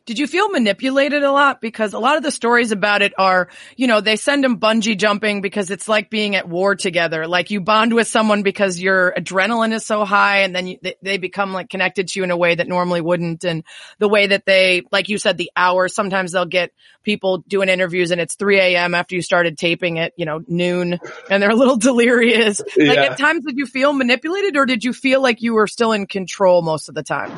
[0.07, 1.59] Did you feel manipulated a lot?
[1.59, 4.97] Because a lot of the stories about it are, you know, they send them bungee
[4.97, 7.27] jumping because it's like being at war together.
[7.27, 10.95] Like you bond with someone because your adrenaline is so high and then you, they,
[11.01, 13.43] they become like connected to you in a way that normally wouldn't.
[13.43, 13.65] And
[13.99, 16.71] the way that they, like you said, the hours, sometimes they'll get
[17.03, 18.95] people doing interviews and it's 3 a.m.
[18.95, 22.61] after you started taping it, you know, noon and they're a little delirious.
[22.77, 25.91] Like at times did you feel manipulated or did you feel like you were still
[25.91, 27.31] in control most of the time?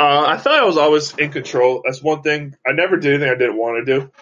[0.00, 1.82] Uh, I thought I was always in control.
[1.84, 2.56] That's one thing.
[2.66, 4.12] I never did anything I didn't want to do.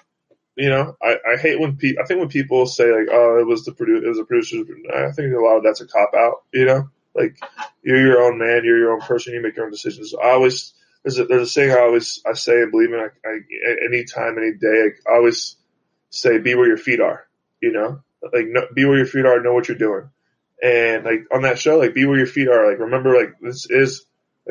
[0.57, 2.03] You know, I, I hate when people.
[2.03, 4.59] I think when people say like, "Oh, it was the produ- it was the producer."
[4.95, 6.43] I think a lot of that's a cop out.
[6.53, 7.39] You know, like
[7.83, 10.15] you're your own man, you're your own person, you make your own decisions.
[10.15, 13.01] I always there's a there's a saying I always I say and believe in.
[13.01, 13.39] I, I
[13.87, 15.57] any time, any day, I always
[16.11, 17.27] say, "Be where your feet are."
[17.61, 18.03] You know,
[18.33, 20.11] like no, be where your feet are, know what you're doing,
[20.63, 22.71] and like on that show, like be where your feet are.
[22.71, 24.05] Like remember, like this is a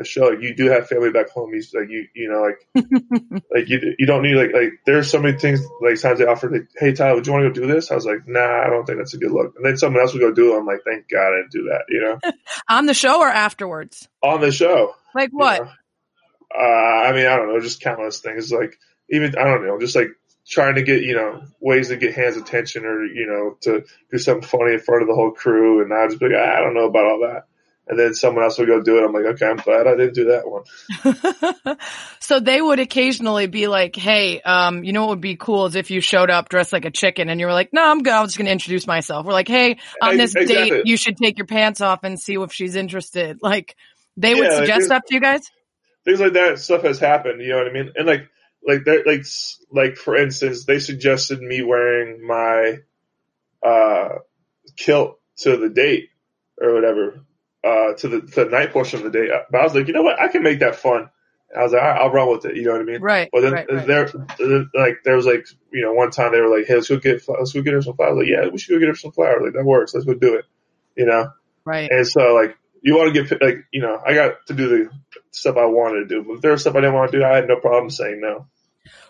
[0.04, 0.28] show.
[0.28, 1.52] Like, you do have family back home.
[1.52, 2.84] You like you you know like
[3.54, 6.52] like you you don't need like like there's so many things like times they offered
[6.52, 8.70] like hey Tyler would you want to go do this I was like nah I
[8.70, 10.66] don't think that's a good look and then someone else would go do it I'm
[10.66, 12.18] like thank God I didn't do that you know
[12.68, 14.08] On the show or afterwards?
[14.22, 15.62] on the show Like you what?
[15.62, 15.70] know?
[16.54, 16.58] uh
[17.08, 18.78] I mean I don't know just countless things like
[19.10, 20.08] even I don't know just like
[20.48, 24.18] trying to get you know ways to get hands attention or you know to do
[24.18, 26.60] something funny in front of the whole crew and I just be like "Ah, I
[26.60, 27.44] don't know about all that
[27.92, 30.14] and then someone else would go do it I'm like okay I'm glad I didn't
[30.14, 30.64] do that one
[32.20, 35.74] so they would occasionally be like, "Hey, um, you know what would be cool is
[35.74, 38.12] if you showed up dressed like a chicken," and you were like, "No, I'm good.
[38.12, 40.54] I'm just going to introduce myself." We're like, "Hey, on this exactly.
[40.54, 43.76] date, you should take your pants off and see if she's interested." Like
[44.16, 45.42] they would Yeah, suggest that to you guys.
[46.04, 47.40] things like that stuff has happened.
[47.40, 47.92] You know what I mean?
[47.96, 48.28] And like,
[48.66, 49.24] like that, like,
[49.70, 52.78] like for instance, they suggested me wearing my,
[53.66, 54.18] uh,
[54.76, 56.08] kilt to the date
[56.60, 57.24] or whatever,
[57.64, 59.28] uh, to the, to the night portion of the day.
[59.50, 60.20] But I was like, you know what?
[60.20, 61.08] I can make that fun.
[61.50, 62.56] And I was like, right, I'll run with it.
[62.56, 63.00] You know what I mean?
[63.00, 63.28] Right.
[63.32, 63.86] But then right, right.
[63.86, 66.96] there, like, there was like, you know, one time they were like, hey, let's go
[66.96, 68.18] get, let's go get her some flowers.
[68.18, 69.42] Like, yeah, we should go get her some flowers.
[69.44, 69.94] Like, that works.
[69.94, 70.44] Let's go do it.
[70.96, 71.30] You know?
[71.64, 71.90] right.
[71.90, 74.90] And so like you want to get like you know I got to do the
[75.30, 77.24] stuff I wanted to do, but if there was stuff I didn't want to do,
[77.24, 78.46] I had no problem saying no.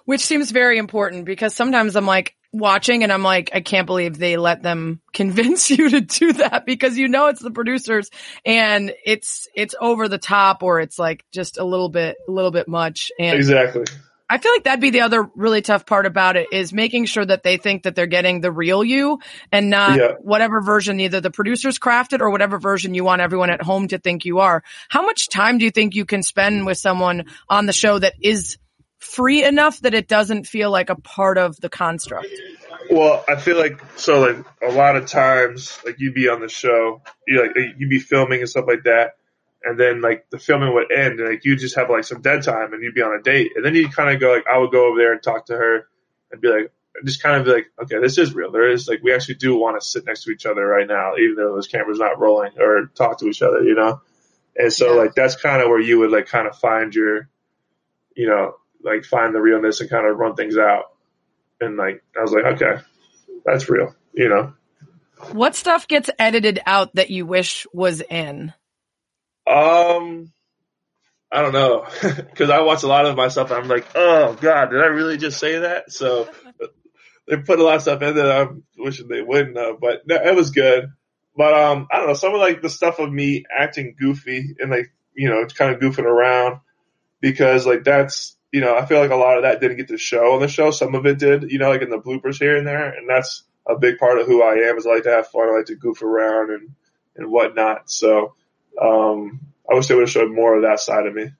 [0.04, 4.18] Which seems very important because sometimes I'm like watching and I'm like, I can't believe
[4.18, 8.10] they let them convince you to do that because you know it's the producers
[8.44, 12.50] and it's it's over the top or it's like just a little bit a little
[12.50, 13.84] bit much and Exactly.
[14.30, 17.24] I feel like that'd be the other really tough part about it is making sure
[17.24, 19.18] that they think that they're getting the real you
[19.50, 20.12] and not Yeah.
[20.22, 23.98] whatever version either the producers crafted or whatever version you want everyone at home to
[23.98, 24.62] think you are.
[24.88, 28.14] How much time do you think you can spend with someone on the show that
[28.22, 28.56] is
[29.02, 32.28] free enough that it doesn't feel like a part of the construct?
[32.90, 36.48] Well, I feel like so like a lot of times like you'd be on the
[36.48, 39.16] show, you like you'd be filming and stuff like that,
[39.64, 42.42] and then like the filming would end and like you'd just have like some dead
[42.42, 44.58] time and you'd be on a date, and then you'd kind of go like I
[44.58, 45.86] would go over there and talk to her
[46.30, 46.72] and be like
[47.04, 49.56] just kind of be like okay this is real there is like we actually do
[49.56, 52.52] want to sit next to each other right now even though this camera's not rolling
[52.60, 54.00] or talk to each other you know
[54.56, 55.00] and so Yeah.
[55.02, 57.28] like that's kind of where you would like kind of find your
[58.14, 60.85] you know like find the realness and kind of run things out
[61.61, 62.83] and like I was like okay
[63.45, 64.55] that's real you know
[65.31, 68.53] What stuff gets edited out that you wish was in?
[69.47, 70.33] Um,
[71.31, 73.51] I don't know because I watch a lot of myself.
[73.51, 75.92] And I'm like, oh god, did I really just say that?
[75.92, 76.29] So
[77.29, 80.16] they put a lot of stuff in that I'm wishing they wouldn't have, but no,
[80.16, 80.90] it was good.
[81.37, 84.71] But um, I don't know some of like the stuff of me acting goofy and
[84.71, 86.61] like you know kind of goofing around
[87.21, 89.98] because like that's you know, I feel like a lot of that didn't get to
[89.98, 90.70] show on the show.
[90.70, 93.44] Some of it did, you know, like in the bloopers here and there, and that's
[93.66, 94.76] a big part of who I am.
[94.76, 96.70] Is I like to have fun, I like to goof around and
[97.16, 97.90] and whatnot.
[97.90, 98.34] So,
[98.80, 101.30] um, I wish they would have showed more of that side of me.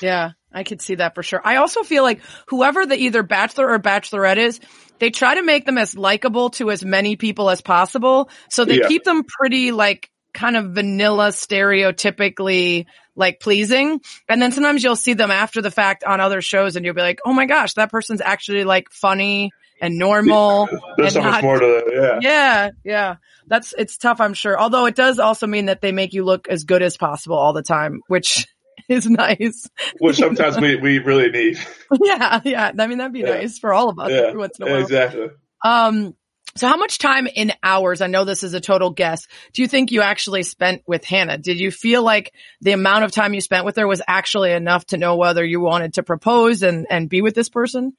[0.00, 1.40] Yeah, I could see that for sure.
[1.44, 4.60] I also feel like whoever the either bachelor or bachelorette is,
[4.98, 8.28] they try to make them as likable to as many people as possible.
[8.48, 8.88] So they Yeah.
[8.88, 14.00] keep them pretty like kind of vanilla stereotypically like pleasing.
[14.28, 17.00] And then sometimes you'll see them after the fact on other shows and you'll be
[17.00, 20.68] like, Oh my gosh, that person's actually like funny and normal.
[20.96, 22.18] There's so much more to the, yeah.
[22.20, 23.16] Yeah, yeah.
[23.46, 24.58] That's it's tough, I'm sure.
[24.58, 27.52] Although it does also mean that they make you look as good as possible all
[27.52, 28.46] the time, which
[28.88, 29.68] is nice.
[30.00, 31.58] Which sometimes we, we really need.
[32.02, 32.72] yeah, yeah.
[32.78, 33.34] I mean that'd be Yeah.
[33.34, 34.80] nice for all of us Yeah, every once in a while.
[34.82, 35.28] exactly.
[35.64, 36.14] Um
[36.56, 39.68] so how much time in hours, I know this is a total guess, do you
[39.68, 41.36] think you actually spent with Hannah?
[41.36, 44.84] Did you feel like the amount of time you spent with her was actually enough
[44.86, 47.96] to know whether you wanted to propose and, and be with this person?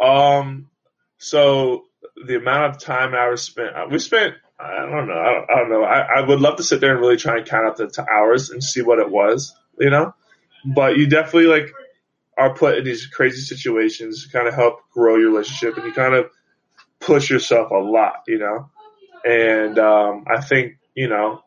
[0.00, 0.70] Um,
[1.18, 1.84] so
[2.26, 5.50] the amount of time I was spent, uh, we spent, I don't know, I don't,
[5.50, 5.84] I don't know.
[5.84, 8.02] I, I would love to sit there and really try and count up the t-
[8.10, 10.14] hours and see what it was, you know,
[10.74, 11.70] but you definitely like
[12.38, 15.92] are put in these crazy situations to kind of help grow your relationship and you
[15.92, 16.30] kind of
[17.04, 18.70] push yourself a lot, you know,
[19.24, 21.42] and, um, I think, you know,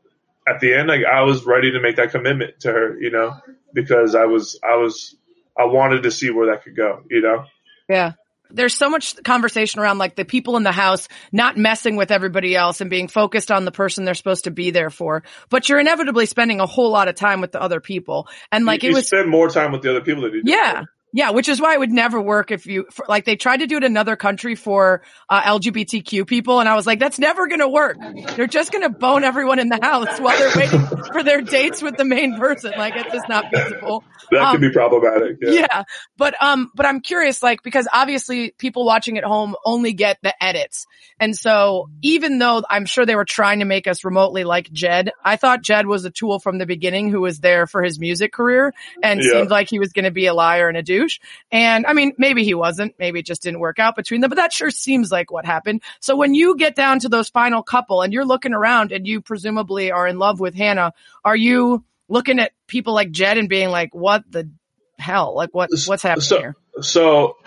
[0.47, 3.35] at the end, like I was ready to make that commitment to her, you know,
[3.73, 5.15] because I was, I was,
[5.57, 7.45] I wanted to see where that could go, you know?
[7.89, 8.13] Yeah.
[8.49, 12.55] There's so much conversation around like the people in the house not messing with everybody
[12.55, 15.23] else and being focused on the person they're supposed to be there for.
[15.49, 18.29] But you're inevitably spending a whole lot of time with the other people.
[18.49, 20.43] And like you, it you was, spend more time with the other people than you
[20.43, 20.51] do.
[20.51, 20.83] yeah.
[21.13, 23.65] Yeah, which is why it would never work if you, for, like they tried to
[23.67, 26.59] do it in another country for uh, LGBTQ people.
[26.59, 27.97] And I was like, that's never going to work.
[28.35, 31.81] They're just going to bone everyone in the house while they're waiting for their dates
[31.81, 32.73] with the main person.
[32.77, 34.03] Like it's just not feasible.
[34.31, 35.37] that Um, could be problematic.
[35.41, 35.51] Yeah.
[35.51, 35.83] Yeah.
[36.17, 40.33] But, um, but I'm curious, like, because obviously people watching at home only get the
[40.43, 40.85] edits.
[41.19, 45.11] And so even though I'm sure they were trying to make us remotely like Jed,
[45.23, 48.33] I thought Jed was a tool from the beginning who was there for his music
[48.33, 49.31] career and Yeah.
[49.31, 51.19] seemed like he was going to be a liar and a douche.
[51.51, 52.95] And I mean, maybe he wasn't.
[52.99, 55.81] Maybe it just didn't work out between them, but that sure seems like what happened.
[55.99, 59.21] So when you get down to those final couple and you're looking around and you
[59.21, 63.69] presumably are in love with Hannah, are you looking at people like Jed and being
[63.69, 64.49] like, what the
[64.97, 65.35] hell?
[65.35, 66.55] Like what, what's happening so, here?
[66.81, 67.37] So,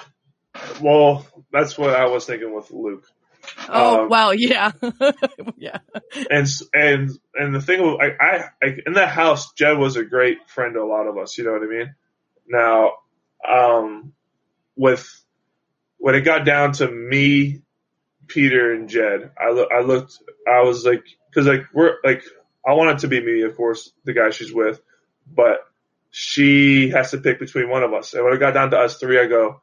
[0.80, 3.04] well, that's what I was thinking with Luke.
[3.68, 4.30] Oh, um, wow.
[4.32, 4.72] Yeah.
[5.56, 5.78] yeah.
[6.30, 10.48] And and and the thing, I, I, I in that house, Jed was a great
[10.48, 11.38] friend to a lot of us.
[11.38, 11.94] You know what I mean?
[12.48, 12.92] Now,
[13.48, 14.12] um,
[14.76, 15.08] with
[15.98, 17.62] when it got down to me,
[18.26, 22.24] Peter, and Jed, I look, I looked, I was like, because like we're like,
[22.66, 24.80] I want it to be me, of course, the guy she's with,
[25.26, 25.60] but
[26.10, 28.14] she has to pick between one of us.
[28.14, 29.60] And when it got down to us three, I go,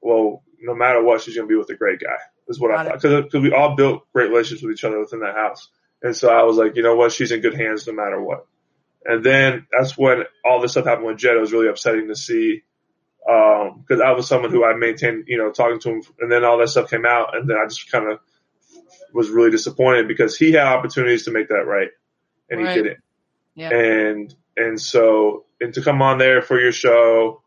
[0.00, 2.18] well, no matter what, she's gonna be with a great guy.
[2.48, 5.20] Is what I Got thought because we all built great relationships with each other within
[5.20, 5.68] that house,
[6.02, 8.46] and so I was like, you know what, she's in good hands no matter what.
[9.04, 11.36] And then that's when all this stuff happened with Jed.
[11.36, 12.62] It was really upsetting to see
[13.28, 16.44] Um, because I was someone who I maintained, you know, talking to him, and then
[16.44, 18.20] all that stuff came out, and then I just kind of
[19.12, 21.90] was really disappointed because he had opportunities to make that right,
[22.48, 22.76] and Right.
[22.76, 23.00] he didn't.
[23.54, 23.70] Yeah.
[23.74, 27.42] And and so and to come on there for your show,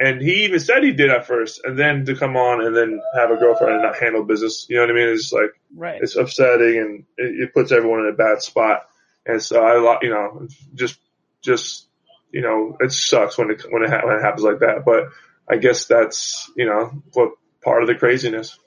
[0.00, 3.00] and he even said he did at first, and then to come on and then
[3.14, 5.08] have a girlfriend and not handle business, you know what I mean?
[5.08, 6.00] It's like Right.
[6.00, 8.82] it's upsetting and it, it puts everyone in a bad spot.
[9.26, 10.98] And so I, you know, just,
[11.42, 11.87] just,
[12.32, 14.84] you know, it sucks when it, when it, ha- when it happens like that.
[14.84, 15.08] But
[15.48, 18.58] I guess that's, you know, what part of the craziness.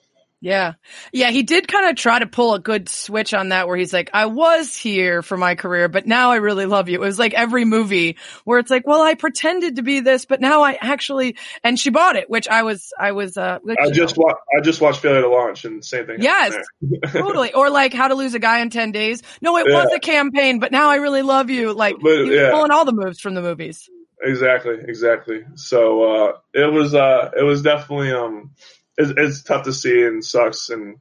[0.41, 0.73] Yeah.
[1.13, 1.29] Yeah.
[1.29, 4.09] He did kind of try to pull a good switch on that where he's like,
[4.11, 6.95] I was here for my career, but now I really love you.
[6.95, 10.41] It was like every movie where it's like, well, I pretended to be this, but
[10.41, 14.17] now I actually, and she bought it, which I was, I was, uh, I just
[14.17, 16.17] know, wa- I just watched Failure to Launch and same thing.
[16.21, 16.55] Yes.
[17.11, 17.53] totally.
[17.53, 19.21] Or like how to lose a guy in 10 days.
[19.41, 19.75] No, it Yeah.
[19.83, 21.71] was a campaign, but now I really love you.
[21.73, 22.49] Like But, he was yeah.
[22.51, 23.87] pulling all the moves from the movies.
[24.23, 25.43] Exactly, exactly.
[25.55, 28.51] So uh, it was uh, it was definitely um,
[28.97, 30.97] it's, it's tough to see and sucks and,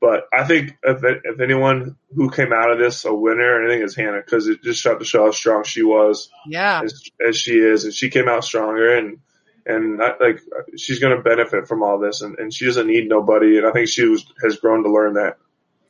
[0.00, 3.84] but I think if if anyone who came out of this a winner, I think
[3.84, 6.82] it's Hannah because it just showed to show how strong she was Yeah.
[6.82, 9.18] as, as she is, and she came out stronger and
[9.64, 10.40] and I, like
[10.76, 13.70] she's going to benefit from all this, and, and she doesn't need nobody, and I
[13.70, 15.36] think she was has grown to learn that.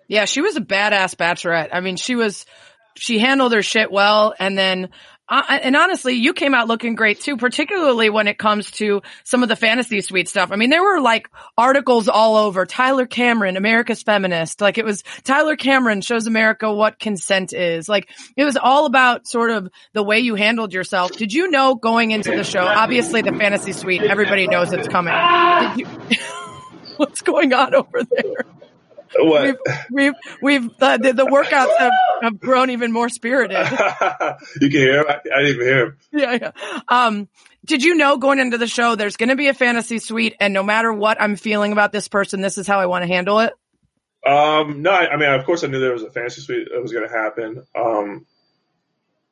[0.09, 1.71] Yeah, she was a badass bachelorette.
[1.73, 2.45] I mean, she was,
[2.99, 4.35] she handled her shit well.
[4.39, 4.91] And then,
[5.33, 9.43] uh, and honestly, you came out looking great too, particularly when it comes to some
[9.43, 10.51] of the fantasy suite stuff.
[10.53, 14.61] I mean, there were like articles all over Tyler Cameron, America's feminist.
[14.61, 17.89] Like it was Tyler Cameron shows America what consent is.
[17.89, 21.13] Like it was all about sort of the way you handled yourself.
[21.13, 22.65] Did you know going into the show?
[22.65, 25.15] Obviously, the fantasy suite, everybody knows it's coming.
[25.79, 25.87] You,
[26.99, 28.45] what's going on over there?
[29.19, 29.43] What?
[29.43, 29.57] We've,
[29.91, 33.57] we've, we've the, the, the workouts have, have grown even more spirited.
[34.61, 35.07] you can hear him?
[35.09, 35.97] I, I, didn't even hear him.
[36.13, 36.51] Yeah, yeah.
[36.89, 37.29] Um,
[37.65, 40.53] did you know going into the show, there's going to be a fantasy suite and
[40.55, 43.41] no matter what I'm feeling about this person, this is how I want to handle
[43.41, 43.53] it?
[44.25, 46.81] Um, no, I, I mean, of course I knew there was a fantasy suite that
[46.81, 47.65] was going to happen.
[47.75, 48.27] Um,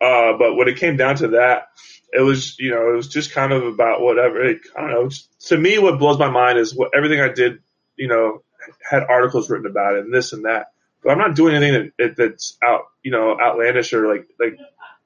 [0.01, 1.69] uh, but when it came down to that,
[2.13, 4.45] it was, you know, it was just kind of about whatever.
[4.45, 5.11] It, I don't know.
[5.49, 7.59] To me, what blows my mind is what everything I did,
[7.97, 8.43] you know,
[8.89, 10.73] had articles written about it and this and that.
[11.03, 14.59] But I'm not doing anything that, that's out, you know, outlandish or like, like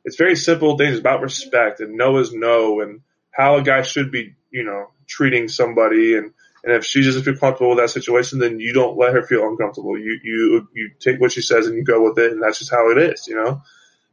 [0.05, 4.11] it's very simple things about respect and no is no and how a guy should
[4.11, 6.17] be, you know, treating somebody.
[6.17, 6.33] And,
[6.65, 9.47] and if she doesn't feel comfortable with that situation, then you don't let her feel
[9.49, 9.99] uncomfortable.
[9.99, 12.33] You, you, you take what she says and you go with it.
[12.33, 13.63] And that's just how it is, you know?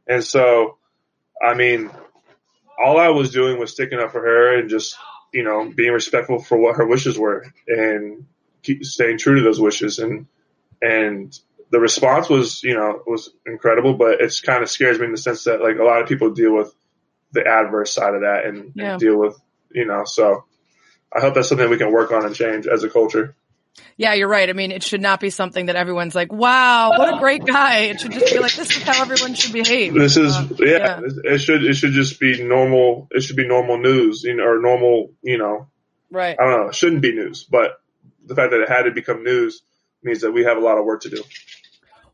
[0.06, 0.78] And so,
[1.42, 1.90] I mean,
[2.82, 4.96] all I was doing was sticking up for her and just,
[5.32, 8.26] you know, being respectful for what her wishes were and
[8.62, 9.98] keep staying true to those wishes.
[9.98, 10.26] And,
[10.80, 11.36] and
[11.70, 15.18] the response was, you know, was incredible, but it's kind of scares me in the
[15.18, 16.74] sense that like a lot of people deal with
[17.32, 18.92] the adverse side of that and, Yeah.
[18.92, 19.36] and deal with,
[19.72, 20.44] you know, so
[21.12, 23.34] I hope that's something we can work on and change as a culture.
[23.96, 24.50] Yeah, you're right.
[24.50, 27.84] I mean, it should not be something that everyone's like, wow, what a great guy.
[27.84, 29.94] It should just be like, this is how everyone should behave.
[29.94, 33.08] This is Uh, yeah, It should it should just be normal.
[33.10, 35.68] It should be normal news, you know, or normal, you know.
[36.10, 36.36] Right.
[36.38, 36.68] I don't know.
[36.68, 37.80] It shouldn't be news, but
[38.26, 39.62] the fact that it had to become news
[40.02, 41.22] means that we have a lot of work to do.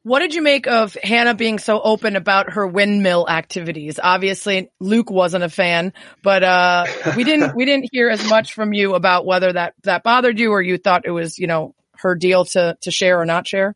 [0.03, 3.99] What did you make of Hannah being so open about her windmill activities?
[4.03, 5.93] Obviously, Luke wasn't a fan,
[6.23, 10.05] but uh, we didn't we didn't hear as much from you about whether that that
[10.05, 13.27] bothered you or you thought it was you know her deal to to share or
[13.27, 13.75] not share.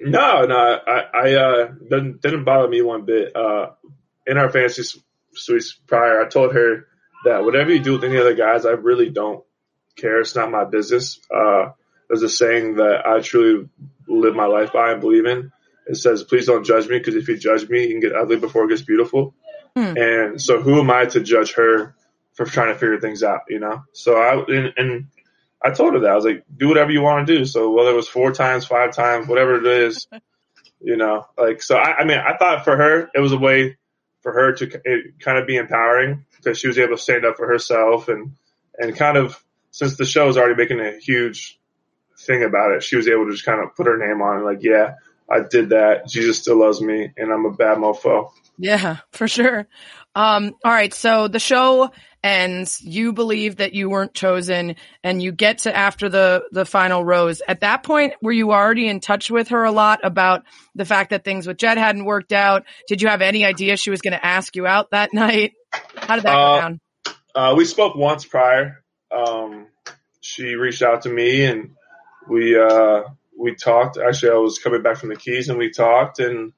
[0.00, 3.34] No, no, I, I uh, didn't didn't bother me one bit.
[3.34, 3.70] Uh,
[4.26, 5.00] in our fantasy
[5.32, 6.86] suites prior, I told her
[7.24, 9.44] that whatever you do with any other guys, I really don't
[9.96, 10.20] care.
[10.20, 11.20] It's not my business.
[11.34, 11.70] Uh,
[12.08, 13.68] there's a saying that I truly
[14.06, 15.52] live my life by and believe in.
[15.86, 18.36] It says, "Please don't judge me, because if you judge me, you can get ugly
[18.36, 19.34] before it gets beautiful."
[19.76, 19.96] Hmm.
[19.96, 21.94] And so, who am I to judge her
[22.34, 23.42] for trying to figure things out?
[23.48, 23.82] You know.
[23.92, 25.06] So I and, and
[25.62, 27.90] I told her that I was like, "Do whatever you want to do." So whether
[27.90, 30.06] it was four times, five times, whatever it is,
[30.80, 31.76] you know, like so.
[31.76, 33.76] I, I mean, I thought for her it was a way
[34.22, 37.36] for her to it kind of be empowering because she was able to stand up
[37.36, 38.32] for herself and
[38.78, 39.43] and kind of
[39.74, 41.58] since the show is already making a huge
[42.16, 44.44] thing about it, she was able to just kind of put her name on it,
[44.44, 44.94] like, yeah,
[45.28, 46.06] I did that.
[46.06, 48.30] Jesus still loves me, and I'm a bad mofo.
[48.56, 49.66] Yeah, for sure.
[50.14, 50.94] Um, all right.
[50.94, 51.90] So the show
[52.22, 52.80] ends.
[52.82, 57.42] You believe that you weren't chosen and you get to after the, the final rose.
[57.48, 60.44] At that point, were you already in touch with her a lot about
[60.76, 62.62] the fact that things with Jed hadn't worked out?
[62.86, 65.54] Did you have any idea she was going to ask you out that night?
[65.96, 66.80] How did that Uh, go down?
[67.34, 68.83] Uh, we spoke once prior.
[69.14, 69.66] Um,
[70.20, 71.70] she reached out to me and
[72.28, 73.02] we, uh,
[73.38, 73.98] we talked.
[73.98, 76.52] Actually, I was coming back from the Keys and we talked and,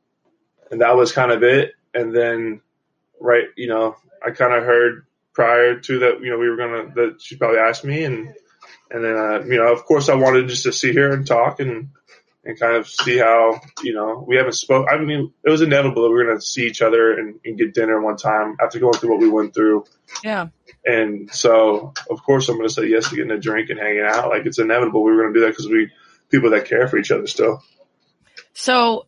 [0.70, 1.72] and that was kind of it.
[1.94, 2.60] And then,
[3.20, 6.92] right, you know, I kind of heard prior to that, you know, we were to,
[6.94, 8.34] that she probably asked me and,
[8.90, 11.60] and then, uh, you know, of course I wanted just to see her and talk
[11.60, 11.90] and,
[12.46, 14.86] and kind of see how, you know, we haven't spoke.
[14.90, 17.58] I mean, it was inevitable that we were going to see each other and, and
[17.58, 19.84] get dinner one time after going through what we went through.
[20.22, 20.48] Yeah.
[20.84, 24.06] And so, of course, I'm going to say yes to getting a drink and hanging
[24.08, 24.28] out.
[24.28, 25.02] Like it's inevitable.
[25.02, 25.90] We were going to do that because we
[26.30, 27.62] people that care for each other still.
[28.52, 29.06] So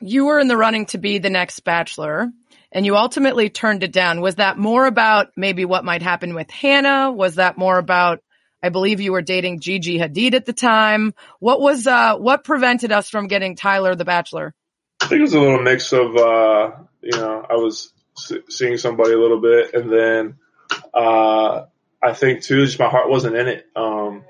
[0.00, 2.30] you were in the running to be the next bachelor
[2.70, 4.20] and you ultimately turned it down.
[4.20, 7.10] Was that more about maybe what might happen with Hannah?
[7.10, 8.22] Was that more about,
[8.62, 11.14] I believe you were dating Gigi Hadid at the time.
[11.38, 14.54] What was, uh, what prevented us from getting Tyler the bachelor?
[15.00, 16.70] I think it was a little mix of, uh,
[17.02, 17.92] you know, I was
[18.48, 20.38] seeing somebody a little bit, and then
[20.92, 21.66] uh,
[22.02, 23.66] I think too, just my heart wasn't in it.
[23.76, 24.24] Um,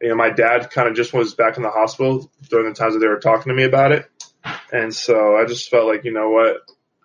[0.00, 2.94] you know, my dad kind of just was back in the hospital during the times
[2.94, 4.08] that they were talking to me about it,
[4.72, 6.58] and so I just felt like, you know what,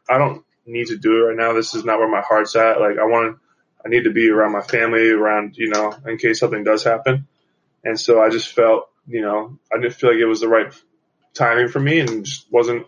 [0.07, 1.53] I don't need to do it right now.
[1.53, 2.79] This is not where my heart's at.
[2.79, 3.39] Like I want,
[3.85, 7.27] I need to be around my family, around you know, in case something does happen.
[7.83, 10.73] And so I just felt, you know, I didn't feel like it was the right
[11.33, 12.85] timing for me, and just wasn't,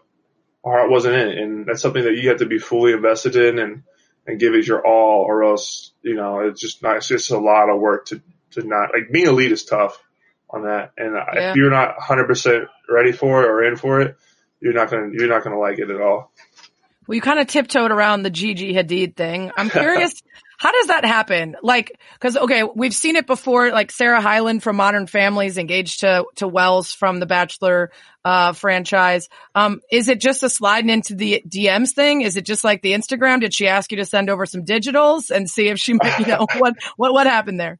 [0.63, 1.37] my heart wasn't in it.
[1.37, 3.83] And that's something that you have to be fully invested in and
[4.27, 6.97] and give it your all, or else, you know, it's just not.
[6.97, 10.01] It's just a lot of work to to not like being elite is tough
[10.49, 10.93] on that.
[10.97, 11.51] And Yeah.
[11.51, 14.17] if you're not 100 percent ready for it or in for it,
[14.61, 16.31] you're not gonna you're not gonna like it at all.
[17.07, 19.51] Well, you kind of tiptoed around the Gigi Hadid thing.
[19.55, 20.13] I'm curious,
[20.57, 21.55] how does that happen?
[21.61, 26.25] Like, cause okay, we've seen it before, like Sarah Hyland from Modern Family's engaged to,
[26.35, 27.91] to Wells from the Bachelor,
[28.23, 29.29] uh, franchise.
[29.53, 32.21] Um, is it just a sliding into the DMs thing?
[32.21, 33.41] Is it just like the Instagram?
[33.41, 36.25] Did she ask you to send over some digitals and see if she, might, you
[36.25, 37.79] know, what, what, what happened there?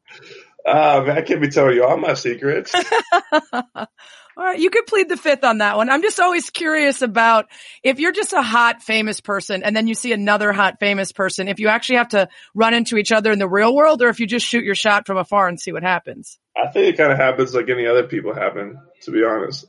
[0.64, 2.74] Uh, I can't be telling you all my secrets.
[4.38, 5.88] All right, you could plead the fifth on that one.
[5.88, 7.46] I'm just always curious about
[7.82, 11.48] if you're just a hot famous person and then you see another hot famous person,
[11.48, 14.20] if you actually have to run into each other in the real world or if
[14.20, 16.38] you just shoot your shot from afar and see what happens.
[16.54, 19.66] I think it kind of happens like any other people happen, to be honest.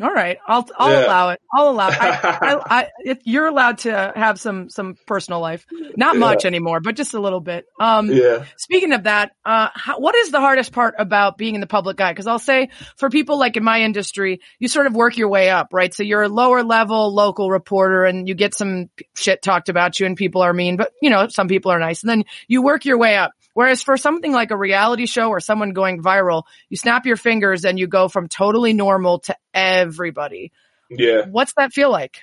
[0.00, 1.06] All right, I'll I'll Yeah.
[1.06, 1.40] allow it.
[1.52, 1.88] I'll allow.
[1.88, 1.96] It.
[2.00, 6.80] I, I, I, if you're allowed to have some some personal life, not much anymore,
[6.80, 7.66] but just a little bit.
[7.78, 8.44] Um, Yeah.
[8.56, 12.00] Speaking of that, uh, how, what is the hardest part about being in the public
[12.00, 12.12] eye?
[12.12, 15.50] Because I'll say for people like in my industry, you sort of work your way
[15.50, 15.92] up, right?
[15.92, 20.06] So you're a lower level local reporter and you get some shit talked about you
[20.06, 22.02] and people are mean, but you know, some people are nice.
[22.02, 23.32] And then you work your way up.
[23.54, 27.64] Whereas for something like a reality show or someone going viral, you snap your fingers
[27.64, 30.52] and you go from totally normal to everybody.
[30.88, 31.22] Yeah.
[31.26, 32.20] What's that feel like?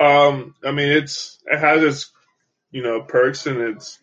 [0.00, 2.10] Um, I mean, it's it has its
[2.70, 3.98] you know perks and its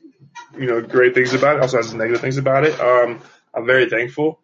[0.57, 1.61] you know great things about it.
[1.61, 2.79] Also has negative things about it.
[2.79, 3.21] Um,
[3.53, 4.39] I'm very thankful.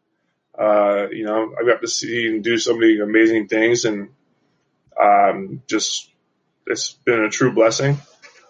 [0.58, 4.10] Uh, you know, I got to see and do so many amazing things, and
[5.02, 6.10] um, just
[6.68, 8.00] it's been a true blessing.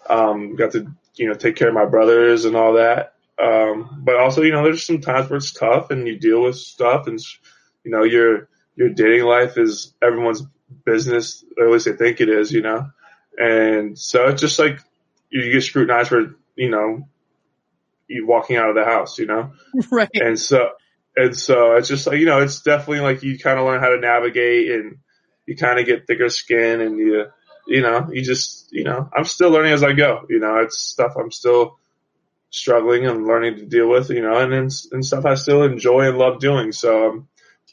[0.08, 3.11] Um, got to you know take care of my brothers and all that.
[3.42, 6.56] Um, but also, you know, there's some times where it's tough and you deal with
[6.56, 7.18] stuff, and
[7.84, 10.42] you know, your your dating life is everyone's
[10.84, 12.90] business, or at least they think it is, you know.
[13.36, 14.78] And so it's just like
[15.30, 17.08] you get scrutinized for, you know,
[18.06, 19.52] you walking out of the house, you know.
[19.90, 20.10] right.
[20.14, 20.70] And so
[21.16, 23.88] and so it's just like you know, it's definitely like you kind of learn how
[23.88, 24.98] to navigate, and
[25.46, 27.26] you kind of get thicker skin, and you
[27.66, 30.26] you know, you just you know, I'm still learning as I go.
[30.28, 31.78] You know, it's stuff I'm still
[32.52, 34.52] struggling and learning to deal with, you know, and
[34.92, 36.70] and, stuff I still enjoy and love doing.
[36.70, 37.28] So, um,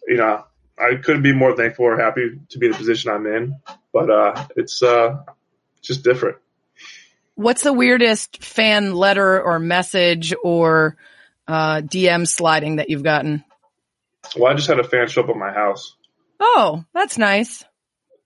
[0.07, 0.43] you know,
[0.77, 3.55] I couldn't be more thankful or happy to be in the position I'm in,
[3.93, 5.17] but uh, it's uh,
[5.81, 6.37] just different.
[7.35, 10.97] What's the weirdest fan letter or message or
[11.47, 13.43] uh, DM sliding that you've gotten?
[14.35, 15.95] Well, I just had a fan show up at my house.
[16.39, 17.63] Oh, that's nice.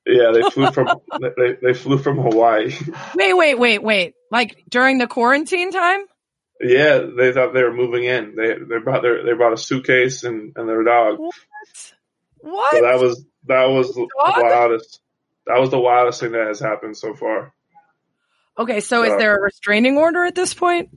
[0.06, 0.90] Yeah, they flew from
[1.20, 2.74] they, they flew from Hawaii.
[3.16, 4.14] Wait, wait, wait, wait.
[4.30, 6.06] Like during the quarantine time?
[6.64, 8.36] Yeah, they thought they were moving in.
[8.36, 11.20] They they brought their they brought a suitcase and, and their dog.
[12.40, 12.72] What?
[12.76, 15.00] So that was that was the wildest.
[15.48, 17.54] That was the wildest thing that has happened so far.
[18.58, 20.90] okay, so is there a restraining order at this point?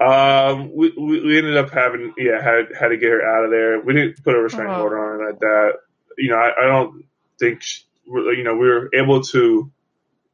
[0.00, 3.50] Um, we, we we ended up having yeah had had to get her out of
[3.50, 3.80] there.
[3.80, 4.82] We didn't put a restraining Oh.
[4.82, 5.72] order on her like that.
[6.18, 7.04] You know, I, I don't
[7.38, 9.70] think she, you know we were able to,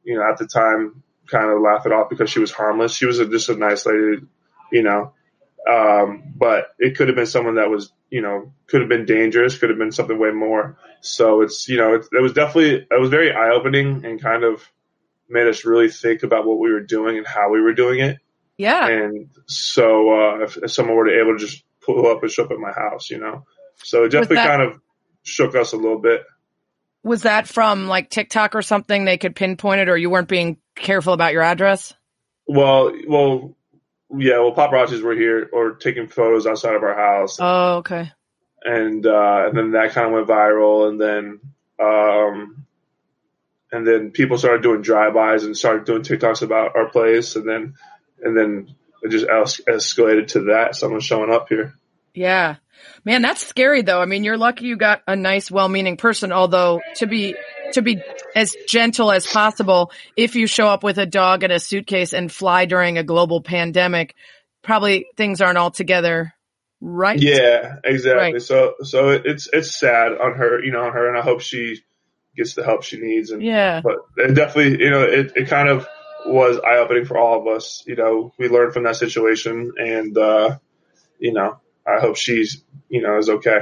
[0.03, 2.93] you know, at the time kind of laugh it off because she was harmless.
[2.93, 4.17] She was a, just a nice lady,
[4.73, 5.13] you know.
[5.69, 9.57] Um, but it could have been someone that was, you know, could have been dangerous,
[9.57, 10.77] could have been something way more.
[10.99, 14.43] So it's, you know, it, it was definitely, it was very eye opening and kind
[14.43, 14.61] of
[15.29, 18.17] made us really think about what we were doing and how we were doing it.
[18.57, 18.87] Yeah.
[18.87, 22.43] And so, uh, if, if someone were to able to just pull up and show
[22.43, 23.45] up at my house, you know,
[23.77, 24.81] so it definitely that- kind of
[25.23, 26.23] shook us a little bit.
[27.03, 30.57] Was that from like TikTok or something they could pinpoint it or you weren't being
[30.75, 31.93] careful about your address?
[32.47, 33.55] Well, well,
[34.17, 37.37] yeah, well, paparazzis were here or taking photos outside of our house.
[37.39, 38.11] Oh, okay.
[38.63, 41.39] and uh, and then that kind of went viral, and then
[41.79, 42.65] um,
[43.71, 47.75] and then people started doing drive-bys and started doing TikToks about our place, and then
[48.21, 51.73] and then it just escalated to that someone showing up here.
[52.13, 52.55] Yeah.
[53.05, 53.99] Man, that's scary though.
[53.99, 57.35] I mean, you're lucky you got a nice, well-meaning person, although to be,
[57.73, 58.01] to be
[58.35, 62.31] as gentle as possible, if you show up with a dog and a suitcase and
[62.31, 64.15] fly during a global pandemic,
[64.61, 66.33] probably things aren't all together
[66.83, 67.19] right.
[67.19, 68.33] Yeah, exactly.
[68.33, 68.41] Right.
[68.41, 71.81] So so it's it's sad on her, you know, on her, and I hope she
[72.35, 73.31] gets the help she needs.
[73.31, 73.81] And Yeah.
[73.81, 75.87] but it definitely, you know, it, it kind of
[76.25, 77.83] was eye opening for all of us.
[77.85, 80.57] You know, we learned from that situation, and uh,
[81.19, 81.57] you know,
[81.87, 83.61] I hope she's, you know, is okay.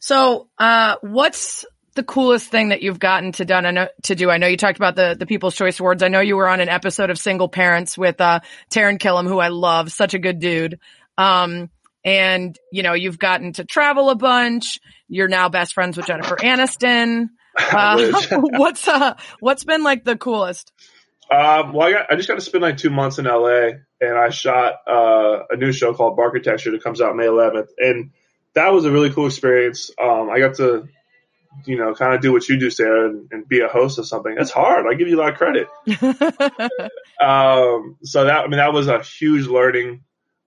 [0.00, 1.64] So, uh, what's
[1.98, 3.66] the coolest thing that you've gotten to done?
[3.66, 4.30] I know to do.
[4.30, 6.04] I know you talked about the the People's Choice Awards.
[6.04, 8.38] I know you were on an episode of Single Parents with uh,
[8.70, 10.78] Taran Killam, who I love, such a good dude.
[11.18, 11.70] Um,
[12.04, 14.78] and you know you've gotten to travel a bunch.
[15.08, 17.30] You're now best friends with Jennifer Aniston.
[17.58, 20.72] Uh, what's uh, what's been like the coolest?
[21.28, 23.70] Um, well, I got I just got to spend like two months in LA,
[24.00, 28.12] and I shot uh, a new show called Barkitecture that comes out May 11th, and
[28.54, 29.90] that was a really cool experience.
[30.00, 30.86] Um, I got to
[31.64, 34.06] you know, kind of do what you do, Sarah, and, and be a host of
[34.06, 34.34] something.
[34.34, 34.86] That's hard.
[34.86, 35.68] I give you a lot of credit.
[37.20, 40.02] um, so that, I mean, that was a huge learning,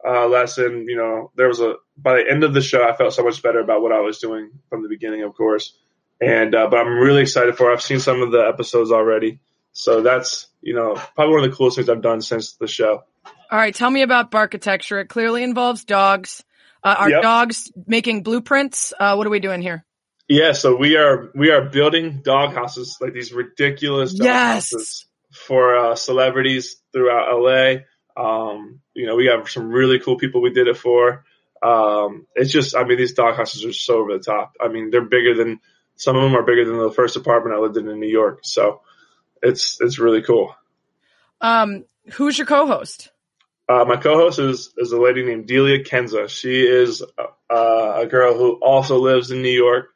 [0.05, 0.85] uh, lesson.
[0.87, 3.41] You know, there was a, by the end of the show, I felt so much
[3.41, 5.77] better about what I was doing from the beginning, of course.
[6.19, 7.73] And, uh, but I'm really excited for it.
[7.73, 9.39] I've seen some of the episodes already.
[9.73, 13.03] So that's, you know, probably one of the coolest things I've done since the show.
[13.25, 15.01] All right, tell me about Barkitecture.
[15.01, 16.43] It clearly involves dogs.
[16.83, 17.21] Uh, are Yep.
[17.21, 18.93] dogs making blueprints?
[18.99, 19.85] Uh, what are we doing here?
[20.31, 24.71] Yeah, so we are we are building dog houses like these ridiculous dog Yes.
[24.71, 27.81] houses for uh, celebrities throughout LA.
[28.15, 31.25] Um, you know, we have some really cool people we did it for.
[31.61, 34.53] Um, it's just, I mean, these dog houses are so over the top.
[34.61, 35.59] I mean, they're bigger than
[35.97, 38.39] some of them are bigger than the first apartment I lived in in New York.
[38.43, 38.83] So
[39.43, 40.55] it's it's really cool.
[41.41, 43.11] Um, who's your co-host?
[43.67, 46.29] Uh, my co-host is, is a lady named Delia Kenza.
[46.29, 49.89] She is uh, a girl who also lives in New York.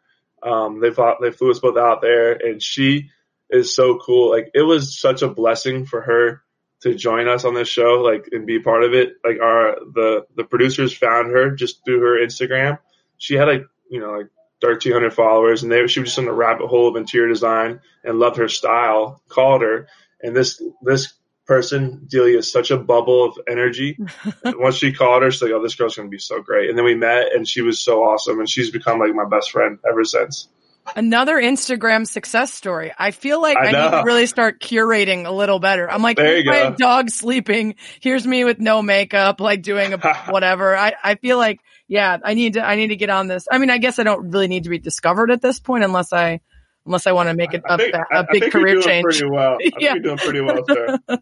[0.46, 3.10] Um, they fought, they flew us both out there, and she
[3.50, 4.30] is so cool.
[4.30, 6.42] Like it was such a blessing for her
[6.82, 9.14] to join us on this show, like and be part of it.
[9.24, 12.80] Like our the the producers found her just through her Instagram.
[13.18, 14.30] She had like you know like
[14.62, 18.20] 1,300 followers, and they she was just in the rabbit hole of interior design and
[18.20, 19.22] loved her style.
[19.28, 19.88] Called her,
[20.22, 21.14] and this this
[21.46, 23.98] person, Delia, is such a bubble of energy.
[24.46, 26.86] Once she called her, she's like, "Oh, this girl's gonna be so great." And then
[26.86, 30.04] we met, and she was so awesome, and she's become like my best friend ever
[30.04, 30.48] since.
[30.96, 32.94] Another Instagram success story.
[32.96, 35.90] I feel like I, I need to really start curating a little better.
[35.90, 36.76] I'm like, There my go.
[36.76, 37.76] dog sleeping.
[38.02, 39.98] Here's me with no makeup, like doing a
[40.30, 40.78] whatever.
[40.78, 43.48] I, I feel like, yeah, I need to, I need to get on this.
[43.52, 46.14] I mean, I guess I don't really need to be discovered at this point unless
[46.14, 46.42] I,
[46.86, 48.86] unless I want to make it a, think, a I big think you're career doing
[48.86, 49.04] change.
[49.04, 49.54] Pretty well.
[49.54, 49.94] I think Yeah.
[49.94, 50.98] you're doing pretty well, sir.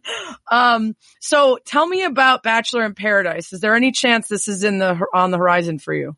[0.52, 3.54] Um, so tell me about Bachelor in Paradise.
[3.54, 6.16] Is there any chance this is in the, on the horizon for you?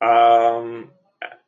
[0.00, 0.90] Um,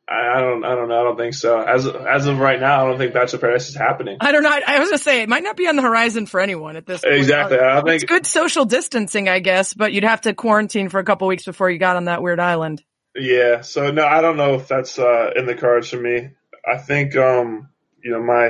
[0.07, 0.99] I I don't, I don't know.
[0.99, 1.59] I don't think so.
[1.59, 4.17] As as of right now, I don't think Bachelor Paradise is happening.
[4.21, 4.49] I don't know.
[4.51, 6.85] I, I was gonna say it might not be on the horizon for anyone at
[6.85, 7.15] this point.
[7.15, 7.57] Exactly.
[7.59, 11.27] I It's good social distancing, I guess, but you'd have to quarantine for a couple
[11.27, 12.83] weeks before you got on that weird island.
[13.15, 13.61] Yeah.
[13.61, 16.29] So no, I don't know if that's uh, in the cards for me.
[16.67, 17.69] I think, um,
[18.03, 18.47] you know, my,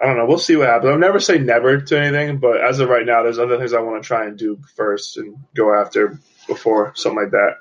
[0.00, 0.26] I don't know.
[0.26, 0.90] We'll see what happens.
[0.90, 3.80] I'll never say never to anything, but as of right now, there's other things I
[3.80, 7.56] want to try and do first and go after before something like that.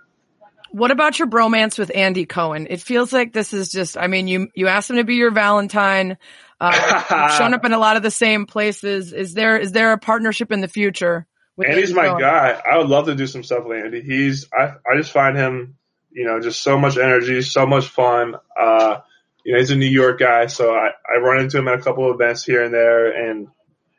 [0.72, 2.68] What about your bromance with Andy Cohen?
[2.70, 5.32] It feels like this is just, I mean, you, you asked him to be your
[5.32, 6.18] Valentine.
[6.60, 9.14] Uh, shown up in a lot of the same places.
[9.14, 11.26] Is there, is there a partnership in the future?
[11.58, 12.20] With Andy's Andy my Cohen?
[12.22, 12.62] guy.
[12.72, 14.02] I would love to do some stuff with Andy.
[14.02, 15.76] He's I I just find him,
[16.10, 18.36] you know, just so much energy, so much fun.
[18.58, 19.02] Uh,
[19.44, 21.82] you know, he's a New York guy, so I I run into him at a
[21.82, 23.48] couple of events here and there, and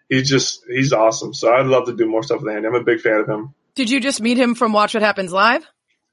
[0.08, 1.34] he's just he's awesome.
[1.34, 2.68] So I'd love to do more stuff with Andy.
[2.68, 3.54] I'm a big fan of him.
[3.74, 5.64] Did you just meet him from Watch What Happens Live?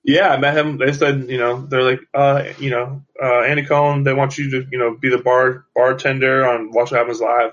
[0.03, 0.77] Yeah, I met him.
[0.77, 4.49] They said, you know, they're like, uh, you know, uh, Andy Cohen, they want you
[4.51, 7.51] to, you know, be the bar bartender on Watch What Happens Live.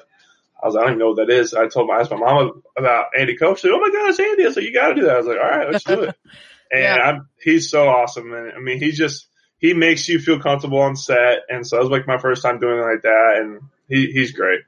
[0.63, 1.55] I was like, I don't even know what that is.
[1.55, 3.57] I told my, I asked my mom about Andy Cohen.
[3.57, 4.45] She said, Oh my God, it's Andy.
[4.45, 5.15] I like, you got to do that.
[5.15, 6.17] I was like, all right, let's do it.
[6.69, 6.95] And Yeah.
[6.97, 8.33] I'm, he's so awesome.
[8.33, 9.29] And I mean, he just,
[9.59, 11.39] he makes you feel comfortable on set.
[11.49, 13.37] And so it was like my first time doing it like that.
[13.39, 14.61] And he, he's great.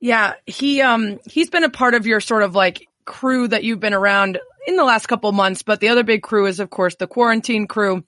[0.00, 3.80] Yeah, he um he's been a part of your sort of like crew that you've
[3.80, 6.94] been around in the last couple months, but the other big crew is of course
[6.96, 8.04] the quarantine crew,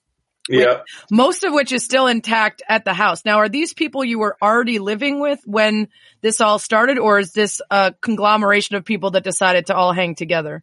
[0.49, 0.81] Yeah.
[1.11, 3.25] most of which is still intact at the house.
[3.25, 5.89] Now, are these people you were already living with when
[6.23, 10.15] this all started or is this a conglomeration of people that decided to all hang
[10.15, 10.63] together?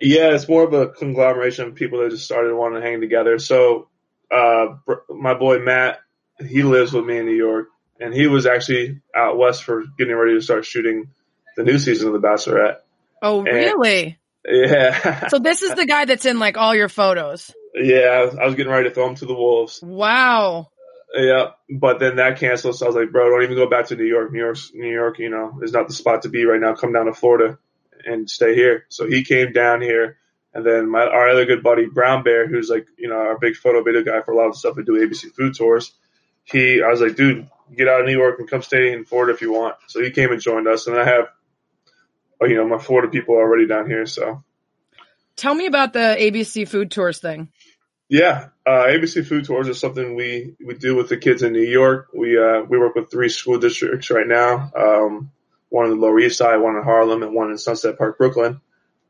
[0.00, 3.40] Yeah, it's more of a conglomeration of people that just started wanting to hang together.
[3.40, 3.88] So,
[4.30, 4.76] uh,
[5.08, 6.00] my boy Matt,
[6.46, 7.68] he lives with me in New York,
[8.00, 11.10] and he was actually out west for getting ready to start shooting
[11.56, 12.76] the new season of The Bachelorette.
[13.22, 14.18] Oh, And- really?
[14.50, 17.52] Yeah, So this is the guy that's in like all your photos.
[17.74, 19.80] yeah, I was, I was getting ready to throw him to the wolves.
[19.82, 20.68] Wow.
[21.14, 23.96] Yeah, but then that canceled, so I was like, bro, don't even go back to
[23.96, 24.30] New York.
[24.32, 26.74] New York, New York, you know, is not the spot to be right now.
[26.74, 27.58] Come down to Florida
[28.06, 28.84] and stay here.
[28.88, 30.18] So he came down here,
[30.54, 33.56] and then my our other good buddy Brown Bear, who's like, you know, our big
[33.56, 35.92] photo video guy for a lot of stuff we do ABC food tours.
[36.44, 39.34] He, I was like, dude, get out of New York and come stay in Florida
[39.34, 39.76] if you want.
[39.88, 41.28] So he came and joined us, and I have,
[42.40, 44.06] oh, you know, my Florida people already down here.
[44.06, 44.42] So
[45.38, 47.48] Tell me about the ABC food tours thing.
[48.08, 51.60] Yeah, uh, ABC Food Tours is something we, we do with the kids in New
[51.60, 52.08] York.
[52.14, 54.72] We uh, we work with three school districts right now.
[54.74, 55.30] Um,
[55.68, 58.62] one in the Lower East Side, one in Harlem, and one in Sunset Park, Brooklyn.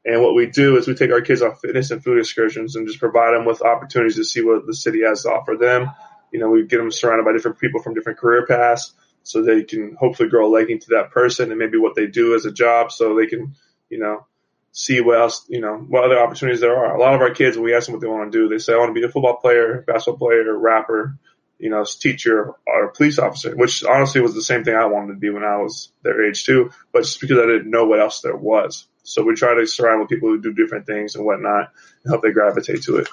[0.05, 2.87] And what we do is we take our kids on fitness and food excursions and
[2.87, 5.91] just provide them with opportunities to see what the city has to offer them.
[6.33, 8.93] You know, we get them surrounded by different people from different career paths
[9.23, 12.35] so they can hopefully grow a liking to that person and maybe what they do
[12.35, 13.55] as a job so they can,
[13.91, 14.27] you know,
[14.73, 16.95] see what else, you know, what other opportunities there are.
[16.95, 18.59] A lot of our kids, when we ask them what they want to do, they
[18.59, 21.19] say, I want to be a football player, basketball player, rapper,
[21.59, 25.19] you know, teacher or police officer, which honestly was the same thing I wanted to
[25.19, 28.21] be when I was their age too, but just because I didn't know what else
[28.21, 28.87] there was.
[29.09, 31.73] So we try to surround with people who do different things and whatnot
[32.05, 33.09] and help they gravitate to it.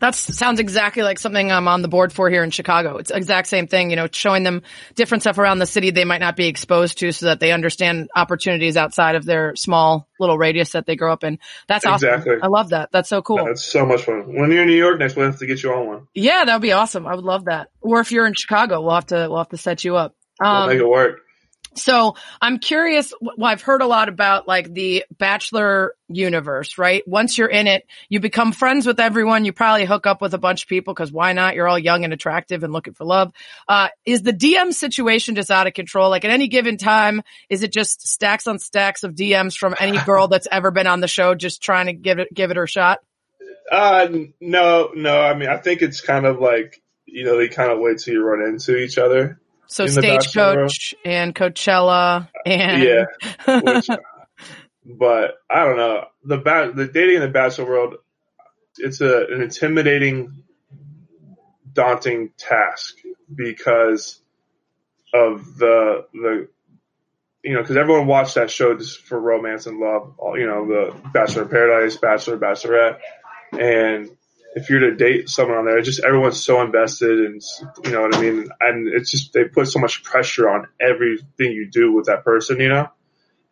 [0.00, 2.98] That sounds exactly like something I'm on the board for here in Chicago.
[2.98, 4.62] It's the exact same thing, you know, showing them
[4.94, 8.08] different stuff around the city they might not be exposed to so that they understand
[8.14, 11.40] opportunities outside of their small little radius that they grow up in.
[11.66, 12.10] That's awesome.
[12.10, 12.36] Exactly.
[12.40, 12.90] I love that.
[12.92, 13.44] That's so cool.
[13.44, 14.36] That's so much fun.
[14.36, 16.06] When you're in New York next, we'll have to get you on one.
[16.14, 17.04] Yeah, that would be awesome.
[17.04, 17.68] I would love that.
[17.80, 20.14] Or if you're in Chicago, we'll have to, we'll have to set you up.
[20.40, 21.22] We'll Um, make it work.
[21.78, 23.12] So I'm curious.
[23.20, 27.06] Well, I've heard a lot about like the Bachelor universe, right?
[27.06, 29.44] Once you're in it, you become friends with everyone.
[29.44, 31.54] You probably hook up with a bunch of people because why not?
[31.54, 33.32] You're all young and attractive and looking for love.
[33.66, 36.10] Uh, is the DM situation just out of control?
[36.10, 39.98] Like at any given time, is it just stacks on stacks of DMs from any
[40.04, 42.66] girl that's ever been on the show just trying to give it, give it her
[42.66, 43.00] shot?
[43.70, 44.08] Uh,
[44.40, 45.20] no, no.
[45.20, 48.14] I mean, I think it's kind of like, you know, they kind of wait till
[48.14, 49.40] you run into each other.
[49.68, 53.60] So In the Bachelor Stagecoach and Coachella and Yeah.
[53.60, 53.86] Which,
[54.98, 56.04] but I don't know.
[56.24, 57.94] The ba- the dating in the bachelor world,
[58.78, 60.42] it's a, an intimidating,
[61.72, 62.94] daunting task
[63.34, 64.20] because
[65.12, 66.48] of the the
[67.44, 70.14] you know because everyone watched that show just for romance and love.
[70.18, 72.98] All- You know, the Bachelor in Paradise, Bachelor, Bachelorette,
[73.52, 74.10] and
[74.54, 77.42] if you're to date someone on there, just everyone's so invested and
[77.84, 78.48] you know what I mean.
[78.60, 82.60] And it's just they put so much pressure on everything you do with that person,
[82.60, 82.88] you know.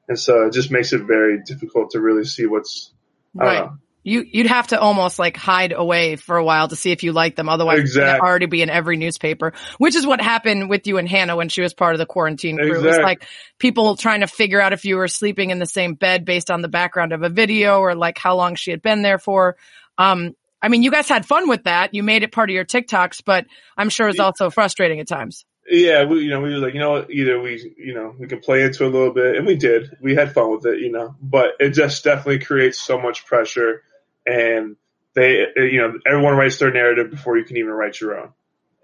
[0.09, 2.93] And so it just makes it very difficult to really see what's
[3.39, 3.65] I don't Right.
[3.65, 3.79] know.
[4.05, 7.13] You you'd have to almost like hide away for a while to see if you
[7.13, 7.49] like them.
[7.49, 8.25] Otherwise, Exactly.
[8.27, 9.53] already be in every newspaper.
[9.79, 12.57] Which is what happened with you and Hannah when she was part of the quarantine
[12.57, 12.79] crew.
[12.79, 13.27] It was like
[13.59, 16.63] people trying to figure out if you were sleeping in the same bed based on
[16.63, 19.57] the background of a video or like how long she had been there for.
[19.99, 21.95] Um, I mean, you guys had fun with that.
[21.95, 23.47] You made it part of your TikToks, but
[23.77, 25.45] I'm sure it's also frustrating at times.
[25.69, 28.41] Yeah, we you know we were like you know either we you know we can
[28.41, 29.97] play into it a little bit, and we did.
[30.01, 33.83] We had fun with it, you know, but it just definitely creates so much pressure,
[34.25, 34.77] and
[35.15, 38.33] they you know everyone writes their narrative before you can even write your own,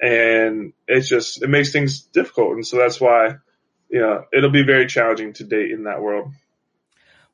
[0.01, 3.37] and it's just it makes things difficult, and so that's why
[3.89, 6.33] you know it'll be very challenging to date in that world.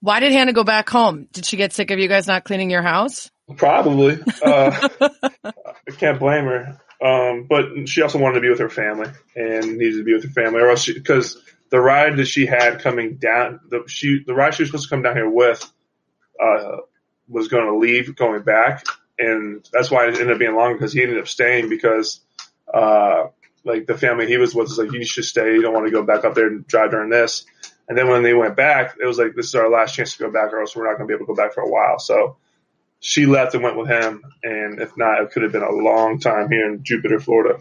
[0.01, 1.26] Why did Hannah go back home?
[1.32, 3.30] Did she get sick of you guys not cleaning your house?
[3.57, 4.18] Probably.
[4.42, 4.88] Uh,
[5.44, 6.80] I can't blame her.
[7.01, 10.24] Um, but she also wanted to be with her family and needed to be with
[10.24, 11.40] her family, or else because
[11.70, 14.94] the ride that she had coming down, the she the ride she was supposed to
[14.94, 15.64] come down here with,
[16.42, 16.78] uh,
[17.28, 18.84] was going to leave going back,
[19.18, 22.20] and that's why it ended up being long because he ended up staying because,
[22.72, 23.28] uh,
[23.64, 25.92] like the family he was with was like you should stay, you don't want to
[25.92, 27.46] go back up there and drive during this,
[27.88, 30.24] and then when they went back, it was like this is our last chance to
[30.24, 31.70] go back, or else we're not going to be able to go back for a
[31.70, 32.38] while, so
[33.01, 34.22] she left and went with him.
[34.42, 37.61] And if not, it could have been a long time here in Jupiter, Florida.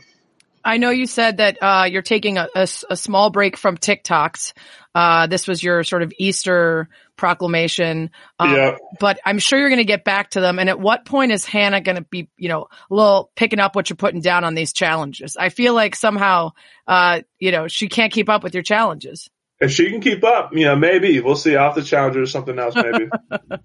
[0.64, 4.52] I know you said that uh, you're taking a a small break from TikToks.
[4.94, 8.10] Uh, this was your sort of Easter proclamation.
[8.38, 8.78] Um, Yeah.
[9.00, 10.60] But I'm sure you're going to get back to them.
[10.60, 13.76] And at what point is Hannah going to be, you know, a little picking up
[13.76, 15.38] what you're putting down on these challenges?
[15.40, 16.52] I feel like somehow,
[16.86, 19.30] uh, you know, she can't keep up with your challenges.
[19.60, 21.56] If she can keep up, you know, maybe we'll see.
[21.56, 23.10] Off the challenger or something else, maybe.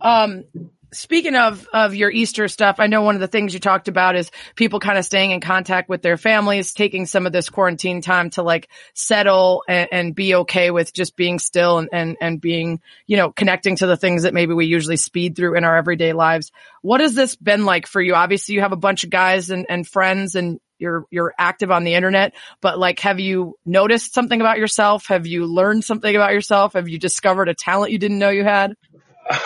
[0.00, 0.44] Um,
[0.96, 4.16] speaking of of your Easter stuff, I know one of the things you talked about
[4.16, 8.00] is people kind of staying in contact with their families, taking some of this quarantine
[8.00, 12.40] time to like settle and, and be okay with just being still and, and and
[12.40, 15.76] being you know connecting to the things that maybe we usually speed through in our
[15.76, 16.50] everyday lives.
[16.82, 18.14] What has this been like for you?
[18.14, 20.60] Obviously, you have a bunch of guys and, and friends and.
[20.78, 25.06] You're you're active on the internet, but like, have you noticed something about yourself?
[25.06, 26.74] Have you learned something about yourself?
[26.74, 28.74] Have you discovered a talent you didn't know you had?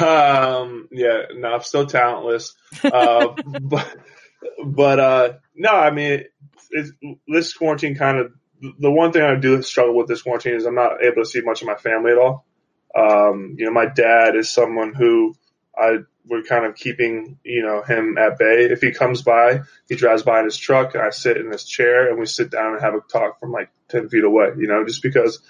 [0.01, 2.55] Um, yeah, no, I'm still talentless.
[2.85, 3.28] Uh,
[3.61, 3.97] but,
[4.64, 6.24] but, uh, no, I mean,
[6.70, 6.93] it's,
[7.26, 8.33] this quarantine kind of,
[8.78, 11.41] the one thing I do struggle with this quarantine is I'm not able to see
[11.41, 12.47] much of my family at all.
[12.95, 15.35] Um, you know, my dad is someone who
[15.76, 18.68] I, we're kind of keeping, you know, him at bay.
[18.70, 21.64] If he comes by, he drives by in his truck, and I sit in his
[21.64, 24.66] chair and we sit down and have a talk from like 10 feet away, you
[24.66, 25.41] know, just because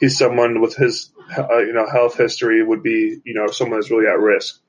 [0.00, 3.90] he's someone with his, uh, you know, health history would be, you know, someone that's
[3.90, 4.60] really at risk.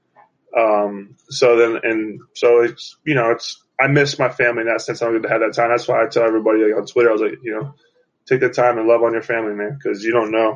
[0.58, 4.82] Um, so then, and so it's, you know, it's, I miss my family in that
[4.82, 5.02] sense.
[5.02, 5.70] I'm going to have that time.
[5.70, 7.76] That's why I tell everybody like, on Twitter, I was like, you know,
[8.26, 10.56] take the time and love on your family, man, because you don't know.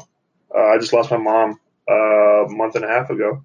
[0.54, 1.60] Uh, I just lost my mom
[1.90, 3.44] uh, a month and a half ago,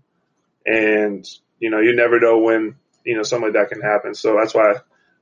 [0.66, 1.26] and
[1.58, 4.14] you know, you never know when you know something like that can happen.
[4.14, 4.74] So that's why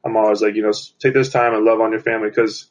[0.05, 2.69] I'm always like, you know, take this time and love on your family because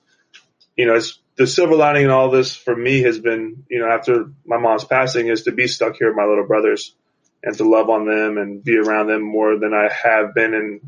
[0.75, 3.87] you know, it's the silver lining in all this for me has been, you know,
[3.87, 6.95] after my mom's passing is to be stuck here with my little brothers
[7.43, 10.81] and to love on them and be around them more than I have been in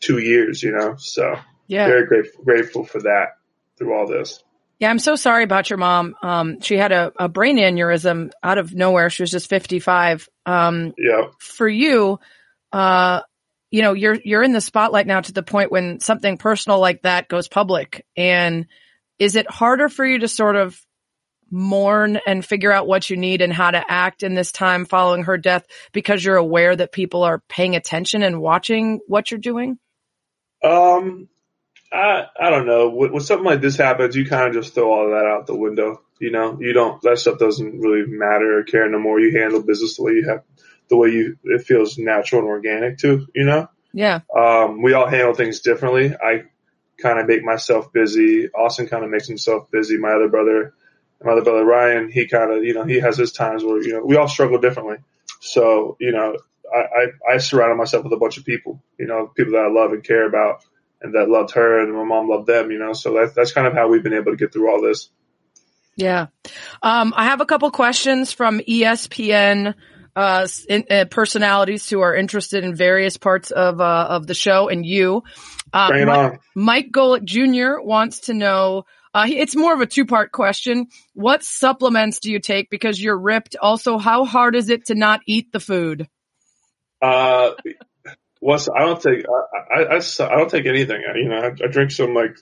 [0.00, 1.36] two years, you know, so.
[1.68, 1.86] Yeah.
[1.86, 3.36] very grateful grateful for that
[3.78, 4.42] through all this.
[4.78, 6.16] Yeah, I'm so sorry about your mom.
[6.22, 9.08] Um, she had a, a brain aneurysm out of nowhere.
[9.10, 10.28] She was just 55.
[10.44, 11.28] Um, Yeah.
[11.38, 12.18] for you,
[12.72, 13.20] uh,
[13.70, 17.02] you know, you're, you're in the spotlight now to the point when something personal like
[17.02, 18.04] that goes public.
[18.16, 18.66] And
[19.22, 20.76] is it harder for you to sort of
[21.48, 25.22] mourn and figure out what you need and how to act in this time following
[25.22, 29.78] her death because you're aware that people are paying attention and watching what you're doing?
[30.64, 31.28] Um,
[31.92, 32.90] I I don't know.
[32.90, 35.46] When, when something like this happens, you kind of just throw all of that out
[35.46, 36.00] the window.
[36.18, 37.00] You know, you don't.
[37.02, 39.20] That stuff doesn't really matter or care no more.
[39.20, 40.42] You handle business the way you have,
[40.88, 43.24] the way you it feels natural and organic to.
[43.36, 43.68] You know.
[43.92, 44.20] Yeah.
[44.36, 46.12] Um, we all handle things differently.
[46.12, 46.44] I
[47.02, 48.48] kind of make myself busy.
[48.50, 49.98] Austin kind of makes himself busy.
[49.98, 50.74] My other brother,
[51.22, 53.92] my other brother Ryan, he kind of, you know, he has his times where, you
[53.92, 54.96] know, we all struggle differently.
[55.40, 56.36] So, you know,
[56.72, 59.70] I, I, I surrounded myself with a bunch of people, you know, people that I
[59.70, 60.64] love and care about
[61.00, 63.66] and that loved her and my mom loved them, you know, so that's, that's kind
[63.66, 65.10] of how we've been able to get through all this.
[65.96, 66.28] Yeah.
[66.82, 69.74] Um, I have a couple questions from ESPN
[70.14, 74.68] uh, in, uh, personalities who are interested in various parts of uh, of the show
[74.68, 75.22] and you.
[75.72, 76.38] Uh, Bring it Mike, on.
[76.54, 77.80] Mike Golic Jr.
[77.80, 78.84] wants to know.
[79.14, 80.88] Uh, it's more of a two part question.
[81.14, 83.56] What supplements do you take because you're ripped?
[83.60, 86.08] Also, how hard is it to not eat the food?
[87.00, 87.52] Uh,
[88.40, 89.26] what's, I don't take,
[89.74, 91.02] I I I don't take anything.
[91.16, 92.36] You know, I, I drink some like,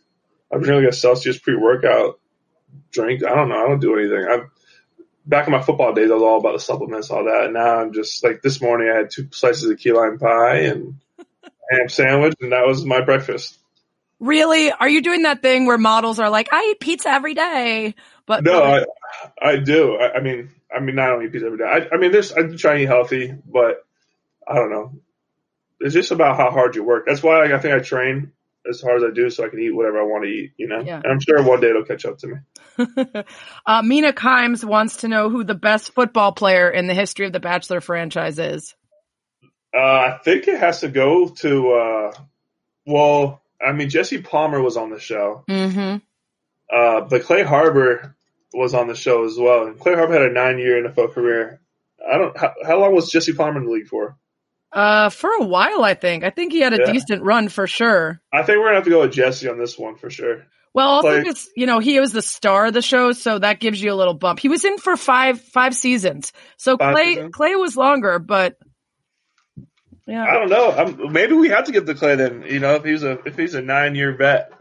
[0.52, 2.20] I drink like a Celsius pre-workout
[2.90, 3.24] drink.
[3.24, 3.64] I don't know.
[3.64, 4.26] I don't do anything.
[4.30, 4.50] I'm
[5.26, 6.10] back in my football days.
[6.10, 7.44] I was all about the supplements, all that.
[7.44, 10.60] And now I'm just like this morning I had two slices of key lime pie
[10.62, 11.00] and
[11.70, 13.58] ham sandwich and that was my breakfast.
[14.18, 14.70] Really?
[14.70, 17.94] Are you doing that thing where models are like, I eat pizza every day?
[18.26, 18.84] But No, I,
[19.40, 19.96] I do.
[19.96, 21.64] I, I mean, I mean, I don't eat pizza every day.
[21.64, 23.84] I, I mean, there's, I do try and eat healthy, but
[24.46, 24.92] I don't know.
[25.80, 27.06] It's just about how hard you work.
[27.06, 28.32] That's why I think I train
[28.68, 30.68] as hard as I do so I can eat whatever I want to eat, you
[30.68, 30.80] know?
[30.80, 31.00] Yeah.
[31.02, 33.24] And I'm sure one day it'll catch up to me.
[33.66, 37.32] uh, Mina Kimes wants to know who the best football player in the history of
[37.32, 38.74] the Bachelor franchise is.
[39.74, 42.12] Uh, I think it has to go to, uh,
[42.86, 45.96] well, I mean, Jesse Palmer was on the show, Mm-hmm.
[46.76, 48.16] uh, but Clay Harbor
[48.52, 49.66] was on the show as well.
[49.66, 51.60] And Clay Harbor had a nine year NFL career.
[52.04, 54.16] I don't, how, how long was Jesse Palmer in the league for?
[54.72, 56.24] Uh, for a while, I think.
[56.24, 56.92] I think he had a Yeah.
[56.92, 58.20] decent run for sure.
[58.32, 60.46] I think we're gonna have to go with Jesse on this one for sure.
[60.72, 63.58] Well, also Clay- because you know he was the star of the show, so that
[63.58, 64.38] gives you a little bump.
[64.38, 67.34] He was in for five five seasons, so Five Clay seasons?
[67.34, 68.56] Clay was longer, but
[70.18, 70.72] I don't know.
[70.72, 72.42] I'm, maybe we have to give the Clay then.
[72.42, 74.52] You know, if he's a if he's a nine year vet.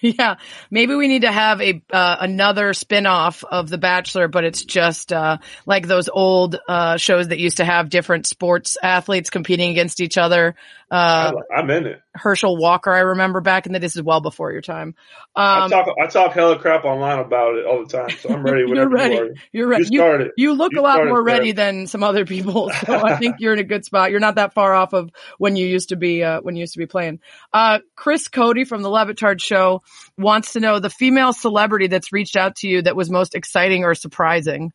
[0.18, 0.36] yeah.
[0.70, 4.64] Maybe we need to have a uh, another spin off of The Bachelor, but it's
[4.64, 9.70] just uh, like those old uh, shows that used to have different sports athletes competing
[9.70, 10.54] against each other.
[10.90, 12.02] Uh, I'm, I'm in it.
[12.14, 14.94] Herschel Walker, I remember back in the this is well before your time.
[15.36, 18.42] I Um, talk I talk hella crap online about it all the time, so I'm
[18.42, 19.14] ready You're ready.
[19.14, 19.28] you are.
[19.52, 19.84] You're ready.
[19.88, 20.30] You started.
[20.36, 21.22] You look You a lot more there.
[21.22, 24.10] ready than some other people, so I think you're in a good spot.
[24.10, 26.72] You're not that far off of when you used to be uh, when you used
[26.72, 27.20] to be playing.
[27.52, 29.82] Uh, Chris Cote from the Le Batard Show
[30.16, 33.84] wants to know the female celebrity that's reached out to you that was most exciting
[33.84, 34.72] or surprising.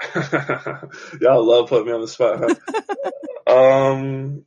[1.20, 2.40] Y'all love putting me on the spot.
[3.46, 3.52] Huh?
[3.92, 4.44] um,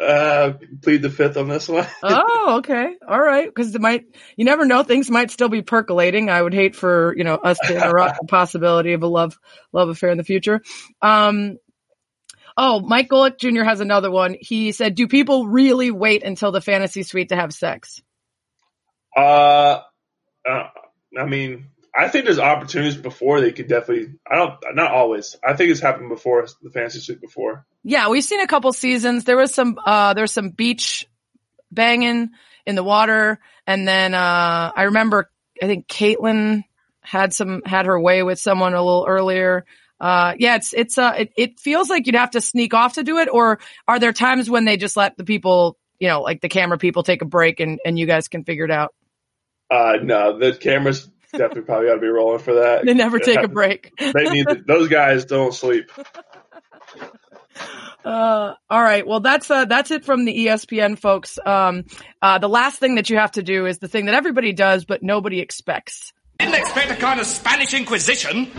[0.00, 1.86] uh, plead the fifth on this one.
[2.02, 4.04] oh, okay, all right, because it might
[4.36, 6.28] you never know things might still be percolating.
[6.28, 9.38] I would hate for you know us to interrupt the possibility of a love
[9.72, 10.60] love affair in the future.
[11.00, 11.58] Um,
[12.56, 13.64] Oh, Mike Golic Jr.
[13.64, 14.36] has another one.
[14.40, 18.00] He said, do people really wait until the fantasy suite to have sex?
[19.16, 19.80] Uh,
[20.48, 20.68] uh,
[21.16, 24.14] I mean, I think there's opportunities before they could definitely.
[24.28, 24.54] I don't.
[24.74, 25.36] Not always.
[25.46, 27.66] I think it's happened before the fantasy suite before.
[27.84, 29.24] Yeah, we've seen a couple seasons.
[29.24, 31.06] There was some, uh, there was some beach
[31.70, 32.30] banging
[32.66, 33.38] in the water.
[33.66, 35.30] And then, uh, I remember,
[35.62, 36.64] I think Kaitlyn
[37.00, 39.66] had some, had her way with someone a little earlier.
[40.00, 43.04] Uh, yeah, it's, it's, uh, it, it feels like you'd have to sneak off to
[43.04, 43.28] do it.
[43.30, 46.78] Or are there times when they just let the people, you know, like the camera
[46.78, 48.94] people take a break and, and you guys can figure it out?
[49.70, 52.84] Uh, no, the cameras definitely probably got to be rolling for that.
[52.84, 53.92] They never take a break.
[53.98, 55.90] They need the, those guys don't sleep.
[58.04, 59.06] Uh, all right.
[59.06, 61.38] Well, that's, uh, that's it from the ESPN folks.
[61.44, 61.84] Um,
[62.20, 64.84] uh, the last thing that you have to do is the thing that everybody does,
[64.84, 66.12] but nobody expects.
[66.38, 68.50] Didn't expect a kind of Spanish Inquisition.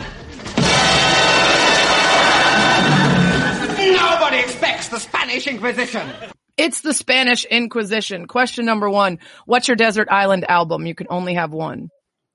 [3.78, 6.10] Nobody expects the Spanish Inquisition.
[6.58, 8.28] It's the Spanish Inquisition.
[8.28, 9.20] Question number one.
[9.46, 10.86] What's your Desert Island album?
[10.86, 11.90] You can only have one.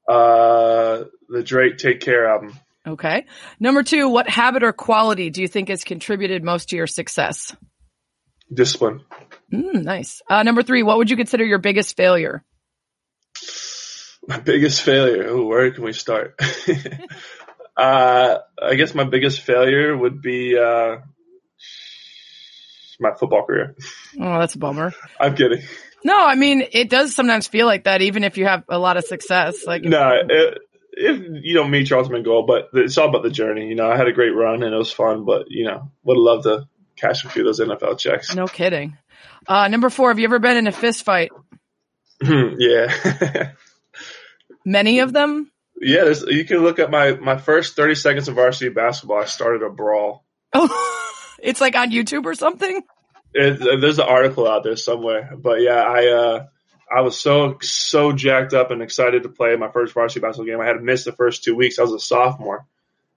[0.07, 2.59] Uh, the Drake Take Care album.
[2.87, 3.25] Okay.
[3.59, 4.09] Number two.
[4.09, 7.55] What habit or quality do you think has contributed most to your success?
[8.53, 9.01] Discipline.
[9.53, 10.21] Mm, nice.
[10.29, 12.45] Uh, number three, what would you consider your biggest failure?
[14.27, 15.29] My biggest failure.
[15.29, 16.39] Ooh, where can we start?
[17.77, 20.97] uh, I guess my biggest failure would be uh,
[23.01, 23.75] my football career.
[24.21, 24.93] Oh, that's a bummer.
[25.19, 25.63] I'm kidding.
[26.05, 28.97] No, I mean, it does sometimes feel like that, even if you have a lot
[28.97, 29.67] of success.
[29.67, 30.59] Like, No, it,
[30.93, 33.69] if you don't meet your ultimate goal, but it's all about the journey.
[33.69, 36.17] You know, I had a great run and it was fun, but you know, would
[36.17, 38.35] love to cash a few of those NFL checks.
[38.35, 38.97] no kidding.
[39.47, 41.33] Uh, number four, have you ever been in a fist fight?
[42.23, 43.53] yeah.
[44.65, 45.51] Many of them?
[45.81, 49.23] yeah, there's, you can look at my, my first 30 seconds of varsity basketball.
[49.23, 50.25] I started a brawl.
[50.53, 50.69] Oh,
[51.43, 52.83] it's like on YouTube or something?
[53.33, 56.47] It, there's an article out there somewhere, but yeah, I, uh,
[56.95, 60.61] I was so, so jacked up and excited to play my first varsity basketball game.
[60.61, 61.79] I had missed the first two weeks.
[61.79, 62.67] I was a sophomore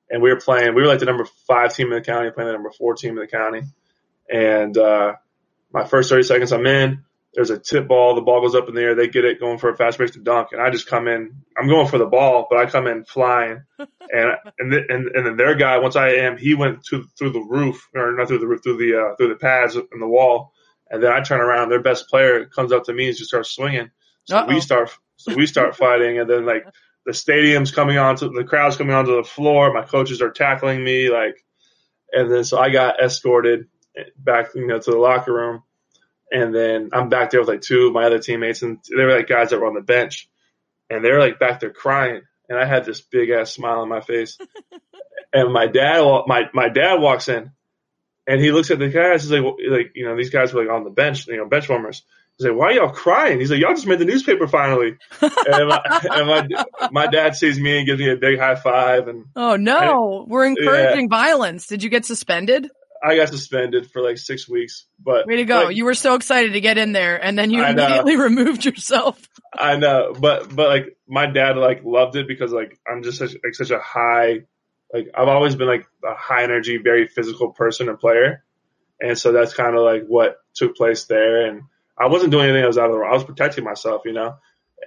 [0.09, 2.47] and we were playing, we were like the number five team in the county, playing
[2.47, 3.63] the number four team in the county.
[4.31, 5.13] And, uh,
[5.73, 7.03] my first 30 seconds I'm in,
[7.33, 9.57] there's a tip ball, the ball goes up in the air, they get it going
[9.57, 12.05] for a fast break to dunk, and I just come in, I'm going for the
[12.05, 13.63] ball, but I come in flying.
[14.13, 17.31] And, and, th- and, and then their guy, once I am, he went to, through
[17.31, 20.07] the roof, or not through the roof, through the, uh, through the pads in the
[20.07, 20.51] wall.
[20.91, 23.49] And then I turn around, their best player comes up to me and just starts
[23.49, 23.89] swinging.
[24.25, 24.53] So Uh-oh.
[24.53, 26.65] we start, so we start fighting, and then like
[27.05, 31.09] the stadium's coming onto, the crowd's coming onto the floor, my coaches are tackling me,
[31.09, 31.43] like,
[32.11, 33.67] and then so I got escorted
[34.17, 35.63] back, you know, to the locker room.
[36.33, 39.15] And then I'm back there with like two of my other teammates and they were
[39.15, 40.27] like guys that were on the bench
[40.89, 42.23] and they were like back there crying.
[42.49, 44.39] And I had this big ass smile on my face.
[45.33, 47.51] and my dad, my, my dad walks in
[48.25, 49.21] and he looks at the guys.
[49.21, 51.69] He's like, like, you know, these guys were like on the bench, you know, bench
[51.69, 52.03] warmers.
[52.37, 53.39] He's like, why are y'all crying?
[53.39, 54.97] He's like, y'all just made the newspaper finally.
[55.21, 55.81] and my,
[56.11, 59.55] and my, my dad sees me and gives me a big high five and Oh
[59.55, 61.67] no, we're encouraging violence.
[61.67, 62.69] Did you get suspended?
[63.03, 65.63] I got suspended for like six weeks, but Way to go.
[65.65, 67.83] like, you were so excited to get in there and then you I know.
[67.85, 69.27] immediately removed yourself.
[69.57, 73.31] I know, but but like my dad like loved it because like I'm just such
[73.43, 74.43] like such a high
[74.93, 78.43] like I've always been like a high energy, very physical person and player,
[79.01, 81.45] and so that's kind of like what took place there.
[81.45, 81.63] And
[81.99, 83.01] I wasn't doing anything I was out of the.
[83.01, 84.35] I was protecting myself, you know.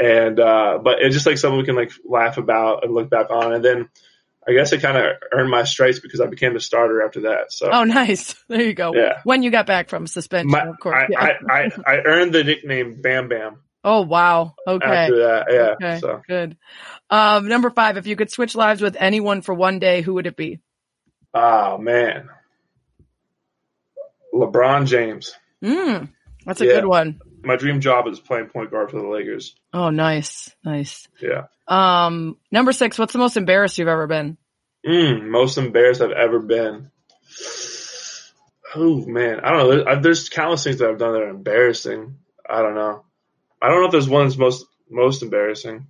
[0.00, 3.30] And uh but it's just like something we can like laugh about and look back
[3.30, 3.52] on.
[3.52, 3.88] And then
[4.49, 7.53] I guess I kind of earned my stripes because I became the starter after that.
[7.53, 8.34] So Oh, nice.
[8.49, 8.92] There you go.
[8.94, 9.20] Yeah.
[9.24, 10.97] When you got back from suspension, my, of course.
[10.97, 11.32] I, yeah.
[11.49, 14.55] I, I I earned the nickname Bam Bam oh, wow.
[14.66, 14.84] Okay.
[14.86, 15.47] after that.
[15.51, 15.86] Yeah.
[15.88, 16.01] Okay.
[16.01, 16.57] So Good.
[17.11, 20.26] Um, number five, if you could switch lives with anyone for one day, who would
[20.26, 20.61] it be?
[21.34, 22.28] oh man,
[24.32, 25.34] LeBron James.
[25.62, 26.09] Mm,
[26.44, 26.72] that's a Yeah.
[26.74, 27.20] good one.
[27.47, 29.55] My dream job is playing point guard for the Lakers.
[29.72, 30.55] Oh, nice.
[30.64, 31.07] Nice.
[31.20, 31.44] Yeah.
[31.68, 34.36] Um, number six, what's the most embarrassed you've ever been?
[34.86, 36.90] Mm, most embarrassed I've ever been.
[38.74, 39.84] Oh man, I don't know.
[39.84, 42.18] There's, there's countless things that I've done that are embarrassing.
[42.49, 43.05] I don't know.
[43.61, 45.86] I don't know if there's one that's most most embarrassing.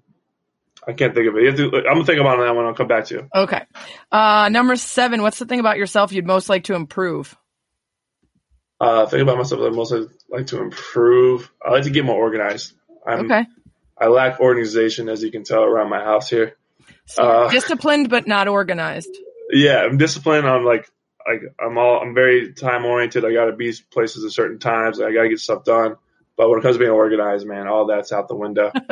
[0.86, 1.56] I can't think of it.
[1.56, 2.64] To, I'm gonna think about that one.
[2.64, 3.28] I'll come back to you.
[3.34, 3.62] Okay.
[4.12, 7.36] Uh, number seven, what's the thing about yourself you'd most like to improve?
[8.80, 9.92] Uh, think about myself that I most
[10.28, 11.50] like to improve.
[11.64, 12.72] I like to get more organized.
[13.06, 13.46] I'm, Okay.
[13.98, 16.56] I lack organization, as you can tell around my house here.
[17.06, 19.16] So Uh, disciplined but not organized.
[19.50, 20.90] yeah, I'm disciplined on like
[21.26, 23.24] like I'm all I'm very time oriented.
[23.24, 25.00] I got to be places at certain times.
[25.00, 25.96] I got to get stuff done.
[26.36, 28.70] But when it comes to being organized, man, all that's out the window.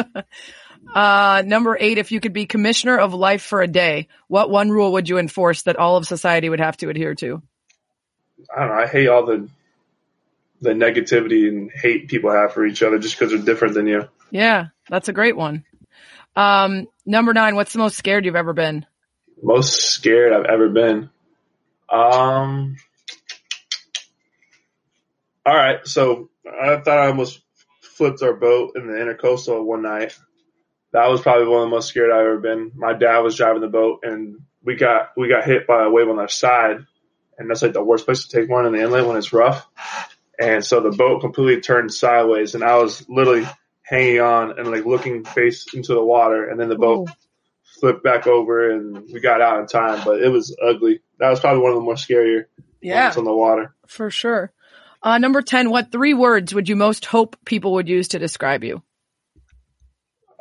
[0.95, 4.69] Uh, number eight, if you could be commissioner of life for a day, what one
[4.71, 7.43] rule would you enforce that all of society would have to adhere to?
[8.55, 8.75] I don't know.
[8.83, 9.49] I hate all the
[10.61, 14.09] the negativity and hate people have for each other just because they're different than you.
[14.31, 15.65] Yeah, that's a great one.
[16.37, 18.87] Um, number nine, what's the most scared you've ever been?
[19.43, 21.11] Most scared I've ever been.
[21.89, 22.77] Um.
[25.47, 27.43] All right, so I thought I almost
[27.81, 30.17] flipped our boat in the intercoastal one night.
[30.93, 32.73] That was probably one of the most scared I've ever been.
[32.75, 36.09] My dad was driving the boat, and we got we got hit by a wave
[36.09, 36.79] on our side,
[37.39, 39.67] and that's like the worst place to take one in the inlet when it's rough.
[40.41, 43.47] And so the boat completely turned sideways, and I was literally
[43.83, 47.13] hanging on and like looking face into the water, and then the boat Ooh.
[47.81, 50.03] flipped back over, and we got out in time.
[50.05, 51.01] But it was ugly.
[51.19, 52.47] That was probably one of the more scarier
[52.81, 53.75] Yeah, moments on the water.
[53.87, 54.53] for sure.
[55.03, 58.65] Uh, number 10, what three words would you most hope people would use to describe
[58.65, 58.83] you?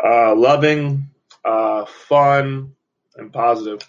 [0.01, 1.09] Uh, loving,
[1.43, 2.73] uh, fun,
[3.17, 3.81] and positive.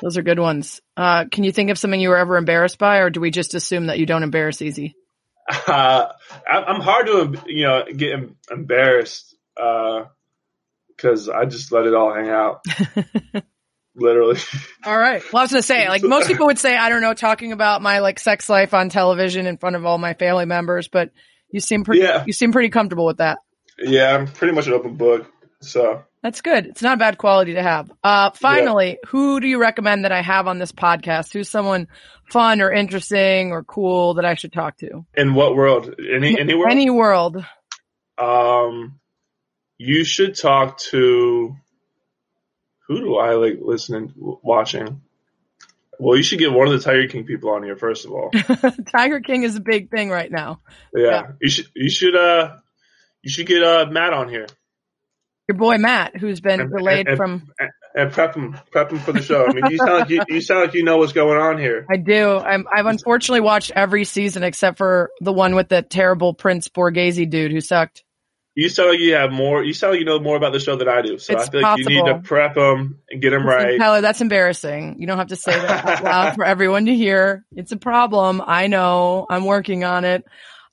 [0.00, 0.80] Those are good ones.
[0.96, 3.54] Uh, can you think of something you were ever embarrassed by, or do we just
[3.54, 4.94] assume that you don't embarrass easy?
[5.66, 6.12] Uh,
[6.48, 10.04] I- I'm hard to, you know, get em- embarrassed, uh,
[10.98, 12.64] cause I just let it all hang out.
[13.94, 14.38] literally.
[14.84, 15.22] All right.
[15.32, 17.82] Well, I was gonna say, like most people would say, I don't know, talking about
[17.82, 21.10] my like sex life on television in front of all my family members, but
[21.50, 22.24] you seem pretty, Yeah.
[22.26, 23.38] you seem pretty comfortable with that.
[23.78, 25.26] yeah, I'm pretty much an open book.
[25.62, 26.66] So That's good.
[26.66, 27.90] It's not a bad quality to have.
[28.02, 31.32] Uh, finally, who do you recommend that I have on this podcast?
[31.32, 31.88] Who's someone
[32.30, 35.04] fun or interesting or cool that I should talk to?
[35.14, 35.94] in what world?
[35.98, 36.68] Any anywhere?
[36.68, 37.44] Any world.
[38.18, 38.98] Um,
[39.78, 41.56] you should talk to
[42.88, 45.00] who do I like listening, watching?
[45.98, 48.30] Well, you should get one of the Tiger King people on here first of all.
[48.92, 50.60] Tiger King is a big thing right now.
[50.94, 51.22] Yeah, Yeah.
[51.40, 52.56] you should you should uh
[53.22, 54.46] you should get uh Matt on here
[55.48, 57.48] Your boy Matt, who's been And- delayed and- from.
[57.94, 59.44] and prep him prep him for the show.
[59.46, 61.84] I mean, you sound like you, you sound like you know what's going on here.
[61.90, 62.38] I do.
[62.38, 67.28] I'm, I've unfortunately watched every season except for the one with the terrible Prince Borghese
[67.28, 68.02] dude who sucked.
[68.54, 69.64] You sound like you have more.
[69.64, 71.18] You sound like you know more about the show than I do.
[71.18, 73.78] So It's I feel like you need to prep him and get him right.
[73.78, 74.96] Tyler, that's embarrassing.
[74.98, 77.44] You don't have to say that out loud for everyone to hear.
[77.52, 78.42] It's a problem.
[78.46, 79.26] I know.
[79.28, 80.24] I'm working on it.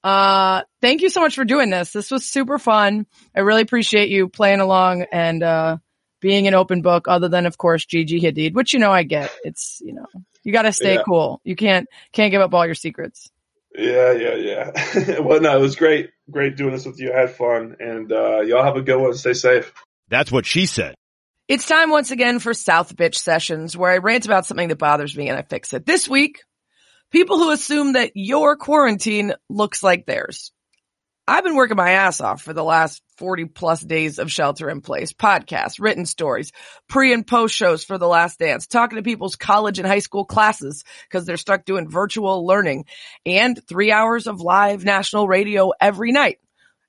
[0.04, 1.92] Uh, thank you so much for doing this.
[1.92, 3.06] This was super fun.
[3.36, 5.78] I really appreciate you playing along and, uh,
[6.22, 9.32] being an open book other than, of course, Gigi Hadid, which, you know, I get.
[9.44, 10.06] It's, you know,
[10.44, 11.04] you got to stay Yeah.
[11.06, 11.42] cool.
[11.44, 13.30] You can't, can't give up all your secrets.
[13.76, 15.20] Yeah, yeah, yeah.
[15.20, 17.14] well, no, it was great, great doing this with you.
[17.14, 19.14] I had fun, and uh, y'all have a good one.
[19.14, 19.72] Stay safe.
[20.10, 20.96] That's what she said.
[21.48, 25.16] It's time once again for South Bitch Sessions, where I rant about something that bothers
[25.16, 25.86] me and I fix it.
[25.86, 26.44] This week,
[27.12, 30.52] people who assume that your quarantine looks like theirs.
[31.30, 34.82] I've been working my ass off for the last 40 plus days of shelter in
[34.82, 36.52] place, podcasts, written stories,
[36.88, 40.26] pre and post shows for the last dance, talking to people's college and high school
[40.26, 42.86] classes because they're stuck doing virtual learning
[43.28, 46.40] and three hours of live national radio every night.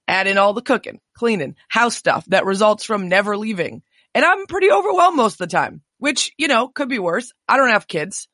[0.09, 3.83] Add in all the cooking, cleaning, house stuff that results from never leaving.
[4.15, 7.31] And I'm pretty overwhelmed most of the time, which, you know, could be worse.
[7.47, 8.27] I don't have kids.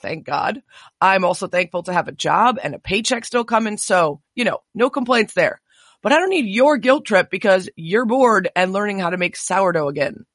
[0.00, 0.62] Thank God.
[1.00, 3.76] I'm also thankful to have a job and a paycheck still coming.
[3.76, 5.60] So, you know, no complaints there.
[6.02, 9.36] But I don't need your guilt trip because you're bored and learning how to make
[9.36, 10.26] sourdough again.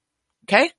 [0.46, 0.72] Okay?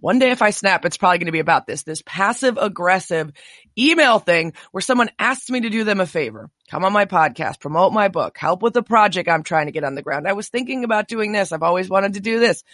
[0.00, 3.32] One day if I snap, it's probably going to be about this, this passive aggressive
[3.78, 6.50] email thing where someone asks me to do them a favor.
[6.70, 9.84] Come on my podcast, promote my book, help with the project I'm trying to get
[9.84, 10.28] on the ground.
[10.28, 11.52] I was thinking about doing this.
[11.52, 12.64] I've always wanted to do this.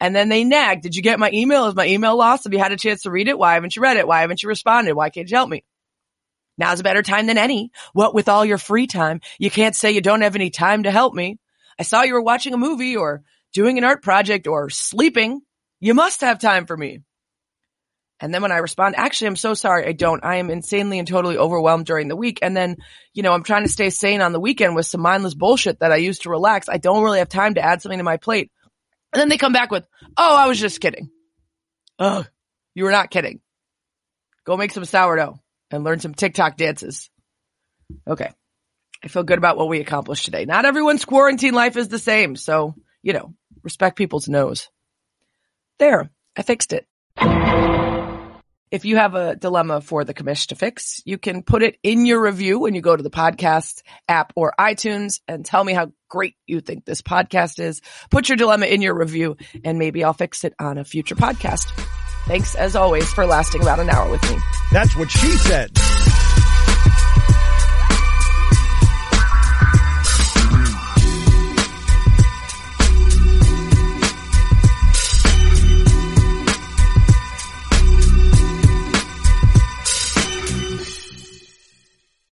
[0.00, 0.80] And then they nag.
[0.80, 1.66] Did you get my email?
[1.66, 2.44] Is my email lost?
[2.44, 3.38] Have you had a chance to read it?
[3.38, 4.06] Why haven't you read it?
[4.06, 4.94] Why haven't you responded?
[4.94, 5.64] Why can't you help me?
[6.56, 7.70] Now's a better time than any.
[7.92, 9.20] What with all your free time?
[9.38, 11.38] You can't say you don't have any time to help me.
[11.78, 13.22] I saw you were watching a movie or
[13.52, 15.40] doing an art project or sleeping.
[15.80, 17.02] You must have time for me.
[18.20, 19.86] And then when I respond, actually, I'm so sorry.
[19.86, 20.24] I don't.
[20.24, 22.40] I am insanely and totally overwhelmed during the week.
[22.42, 22.76] And then,
[23.14, 25.92] you know, I'm trying to stay sane on the weekend with some mindless bullshit that
[25.92, 26.68] I use to relax.
[26.68, 28.50] I don't really have time to add something to my plate.
[29.12, 29.84] And then they come back with,
[30.16, 31.10] oh, I was just kidding.
[32.00, 32.26] Ugh,
[32.74, 33.40] you were not kidding.
[34.44, 35.38] Go make some sourdough
[35.70, 37.10] and learn some TikTok dances.
[38.06, 38.30] Okay.
[39.04, 40.44] I feel good about what we accomplished today.
[40.44, 42.34] Not everyone's quarantine life is the same.
[42.34, 44.68] So, you know, respect people's nose.
[45.78, 46.10] There.
[46.36, 46.86] I fixed it.
[48.70, 52.04] If you have a dilemma for the commish to fix, you can put it in
[52.04, 55.90] your review when you go to the podcast app or iTunes and tell me how
[56.10, 57.80] great you think this podcast is.
[58.10, 61.70] Put your dilemma in your review and maybe I'll fix it on a future podcast.
[62.26, 64.36] Thanks as always for lasting about an hour with me.
[64.70, 65.70] That's what she said.